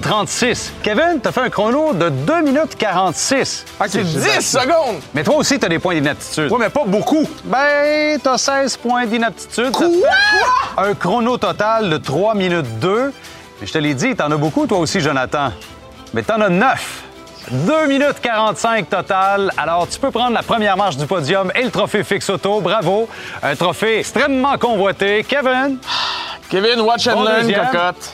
36. 0.00 0.72
Kevin, 0.82 1.18
tu 1.22 1.28
as 1.28 1.32
fait 1.32 1.42
un 1.42 1.50
chrono 1.50 1.92
de 1.92 2.08
2 2.08 2.44
minutes 2.44 2.76
46. 2.78 3.66
C'est 3.88 4.04
10 4.04 4.40
secondes! 4.40 5.02
Mais 5.12 5.22
toi 5.22 5.36
aussi, 5.36 5.58
tu 5.58 5.66
as 5.66 5.68
des 5.68 5.78
points 5.78 5.94
d'inaptitude. 5.94 6.50
Ouais, 6.50 6.58
mais 6.58 6.70
pas 6.70 6.84
beaucoup. 6.86 7.28
Ben, 7.44 8.18
t'as 8.22 8.38
16 8.38 8.78
points 8.78 9.04
d'inaptitude. 9.04 9.76
Un 10.78 10.94
chrono 10.94 11.36
total 11.36 11.90
de 11.90 11.98
3 11.98 12.34
minutes 12.36 12.78
2. 12.80 13.12
Mais 13.60 13.66
je 13.66 13.72
te 13.74 13.76
l'ai 13.76 13.92
dit, 13.92 14.16
t'en 14.16 14.30
as 14.30 14.36
beaucoup, 14.38 14.66
toi 14.66 14.78
aussi, 14.78 15.02
Jonathan. 15.02 15.50
Mais 16.14 16.22
t'en 16.22 16.40
as 16.40 16.48
9. 16.48 17.02
2 17.50 17.86
minutes 17.88 18.20
45 18.22 18.88
total. 18.88 19.50
Alors, 19.56 19.88
tu 19.88 19.98
peux 19.98 20.10
prendre 20.10 20.32
la 20.32 20.42
première 20.42 20.76
marche 20.76 20.96
du 20.96 21.06
podium 21.06 21.50
et 21.54 21.62
le 21.64 21.70
trophée 21.70 22.04
Fix 22.04 22.30
Auto. 22.30 22.60
Bravo. 22.60 23.08
Un 23.42 23.56
trophée 23.56 23.98
extrêmement 23.98 24.56
convoité. 24.58 25.24
Kevin, 25.24 25.78
Kevin, 26.48 26.80
watch 26.82 27.08
and 27.08 27.14
Bon 27.14 27.22
learn, 27.24 27.40
deuxième. 27.40 27.66
cocotte. 27.66 28.12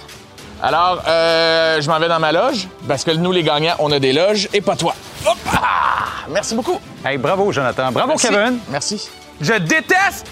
Alors, 0.63 1.03
euh, 1.07 1.81
je 1.81 1.89
m'en 1.89 1.99
vais 2.01 2.09
dans 2.09 2.19
ma 2.19 2.33
loge, 2.33 2.67
parce 2.89 3.05
que 3.05 3.13
nous, 3.13 3.31
les 3.31 3.45
gagnants, 3.45 3.77
on 3.79 3.93
a 3.93 3.99
des 4.01 4.13
loges, 4.13 4.49
et 4.53 4.61
pas 4.61 4.75
toi. 4.75 4.93
Hop! 5.25 5.37
Ah! 5.53 6.27
Merci 6.31 6.55
beaucoup. 6.57 6.81
hey, 7.05 7.17
bravo, 7.17 7.53
Jonathan. 7.53 7.93
Bravo, 7.93 8.09
Merci. 8.09 8.29
Kevin. 8.29 8.59
Merci. 8.69 9.09
Je 9.41 9.53
déteste 9.55 10.27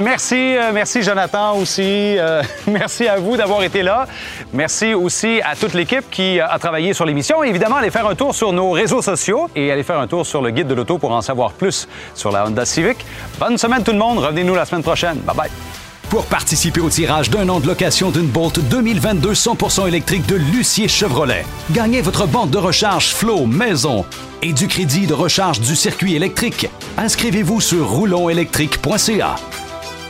Merci, 0.00 0.56
euh, 0.56 0.70
merci 0.72 1.02
Jonathan 1.02 1.56
aussi. 1.56 1.82
Euh, 2.18 2.42
merci 2.66 3.08
à 3.08 3.16
vous 3.16 3.36
d'avoir 3.36 3.62
été 3.62 3.82
là. 3.82 4.06
Merci 4.52 4.92
aussi 4.92 5.40
à 5.42 5.56
toute 5.56 5.72
l'équipe 5.72 6.10
qui 6.10 6.38
euh, 6.38 6.46
a 6.46 6.58
travaillé 6.58 6.92
sur 6.92 7.06
l'émission. 7.06 7.42
Évidemment, 7.42 7.76
allez 7.76 7.90
faire 7.90 8.06
un 8.06 8.14
tour 8.14 8.34
sur 8.34 8.52
nos 8.52 8.70
réseaux 8.70 9.02
sociaux 9.02 9.48
et 9.56 9.72
allez 9.72 9.82
faire 9.82 9.98
un 9.98 10.06
tour 10.06 10.26
sur 10.26 10.42
le 10.42 10.50
guide 10.50 10.66
de 10.66 10.74
l'auto 10.74 10.98
pour 10.98 11.12
en 11.12 11.22
savoir 11.22 11.52
plus 11.52 11.88
sur 12.14 12.30
la 12.30 12.46
Honda 12.46 12.64
Civic. 12.66 12.98
Bonne 13.38 13.56
semaine 13.56 13.82
tout 13.82 13.92
le 13.92 13.98
monde. 13.98 14.18
Revenez-nous 14.18 14.54
la 14.54 14.66
semaine 14.66 14.82
prochaine. 14.82 15.16
Bye 15.18 15.36
bye. 15.36 15.73
Pour 16.14 16.26
participer 16.26 16.78
au 16.78 16.88
tirage 16.88 17.28
d'un 17.28 17.48
an 17.48 17.58
de 17.58 17.66
location 17.66 18.12
d'une 18.12 18.28
Bolt 18.28 18.60
2022 18.68 19.32
100% 19.32 19.88
électrique 19.88 20.24
de 20.26 20.36
Lucier 20.36 20.86
Chevrolet, 20.86 21.44
gagnez 21.72 22.02
votre 22.02 22.28
bande 22.28 22.50
de 22.50 22.56
recharge 22.56 23.12
Flow 23.12 23.46
Maison 23.46 24.06
et 24.40 24.52
du 24.52 24.68
crédit 24.68 25.08
de 25.08 25.12
recharge 25.12 25.58
du 25.58 25.74
circuit 25.74 26.14
électrique. 26.14 26.68
Inscrivez-vous 26.98 27.60
sur 27.60 27.90
roulonélectrique.ca. 27.90 29.34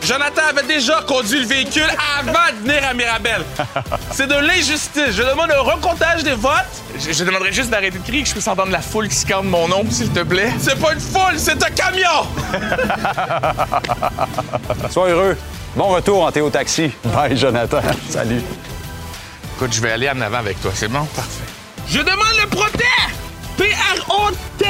Jonathan 0.03 0.43
avait 0.51 0.67
déjà 0.67 1.01
conduit 1.09 1.41
le 1.41 1.47
véhicule 1.47 1.89
avant 2.19 2.53
de 2.53 2.69
venir 2.69 2.87
à 2.87 2.93
Mirabel. 2.93 3.43
C'est 4.11 4.27
de 4.27 4.35
l'injustice. 4.35 5.13
Je 5.13 5.23
demande 5.23 5.53
un 5.53 5.63
recomptage 5.63 6.23
des 6.23 6.35
votes. 6.35 6.53
Je, 6.99 7.13
je 7.13 7.25
demanderais 7.25 7.51
juste 7.51 7.71
d'arrêter 7.71 7.99
de 7.99 8.05
crier, 8.05 8.25
que 8.25 8.29
je 8.29 8.35
puisse 8.35 8.47
entendre 8.47 8.73
la 8.73 8.83
foule 8.83 9.09
qui 9.09 9.17
scande 9.17 9.47
mon 9.47 9.69
nom, 9.69 9.87
s'il 9.89 10.11
te 10.11 10.21
plaît. 10.21 10.53
C'est 10.59 10.79
pas 10.79 10.93
une 10.93 11.01
foule, 11.01 11.39
c'est 11.39 11.65
un 11.65 11.71
camion. 11.71 12.27
Sois 14.91 15.09
heureux. 15.09 15.39
Bon 15.77 15.89
retour 15.89 16.23
en 16.23 16.31
Théo 16.31 16.51
Taxi. 16.51 16.93
Bye, 17.05 17.37
Jonathan. 17.37 17.81
Salut. 18.09 18.41
Écoute, 19.57 19.73
je 19.73 19.81
vais 19.81 19.91
aller 19.91 20.09
en 20.09 20.21
avant 20.21 20.39
avec 20.39 20.61
toi, 20.61 20.71
c'est 20.73 20.89
bon? 20.89 21.05
Parfait. 21.17 21.45
Je 21.89 21.99
demande 21.99 22.35
le 22.41 22.49
protet. 22.49 22.85
P-R-O-T. 23.57 24.67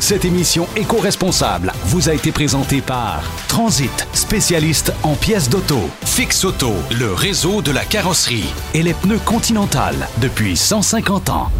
Cette 0.00 0.26
émission 0.26 0.66
éco-responsable 0.76 1.72
vous 1.84 2.10
a 2.10 2.14
été 2.14 2.30
présentée 2.30 2.82
par 2.82 3.22
Transit, 3.48 4.06
spécialiste 4.12 4.92
en 5.02 5.14
pièces 5.14 5.48
d'auto. 5.48 5.80
Fix 6.04 6.44
Auto, 6.44 6.74
le 6.90 7.12
réseau 7.14 7.62
de 7.62 7.70
la 7.72 7.84
carrosserie. 7.84 8.52
Et 8.74 8.82
les 8.82 8.92
pneus 8.92 9.20
Continental 9.24 9.94
depuis 10.18 10.58
150 10.58 11.30
ans. 11.30 11.50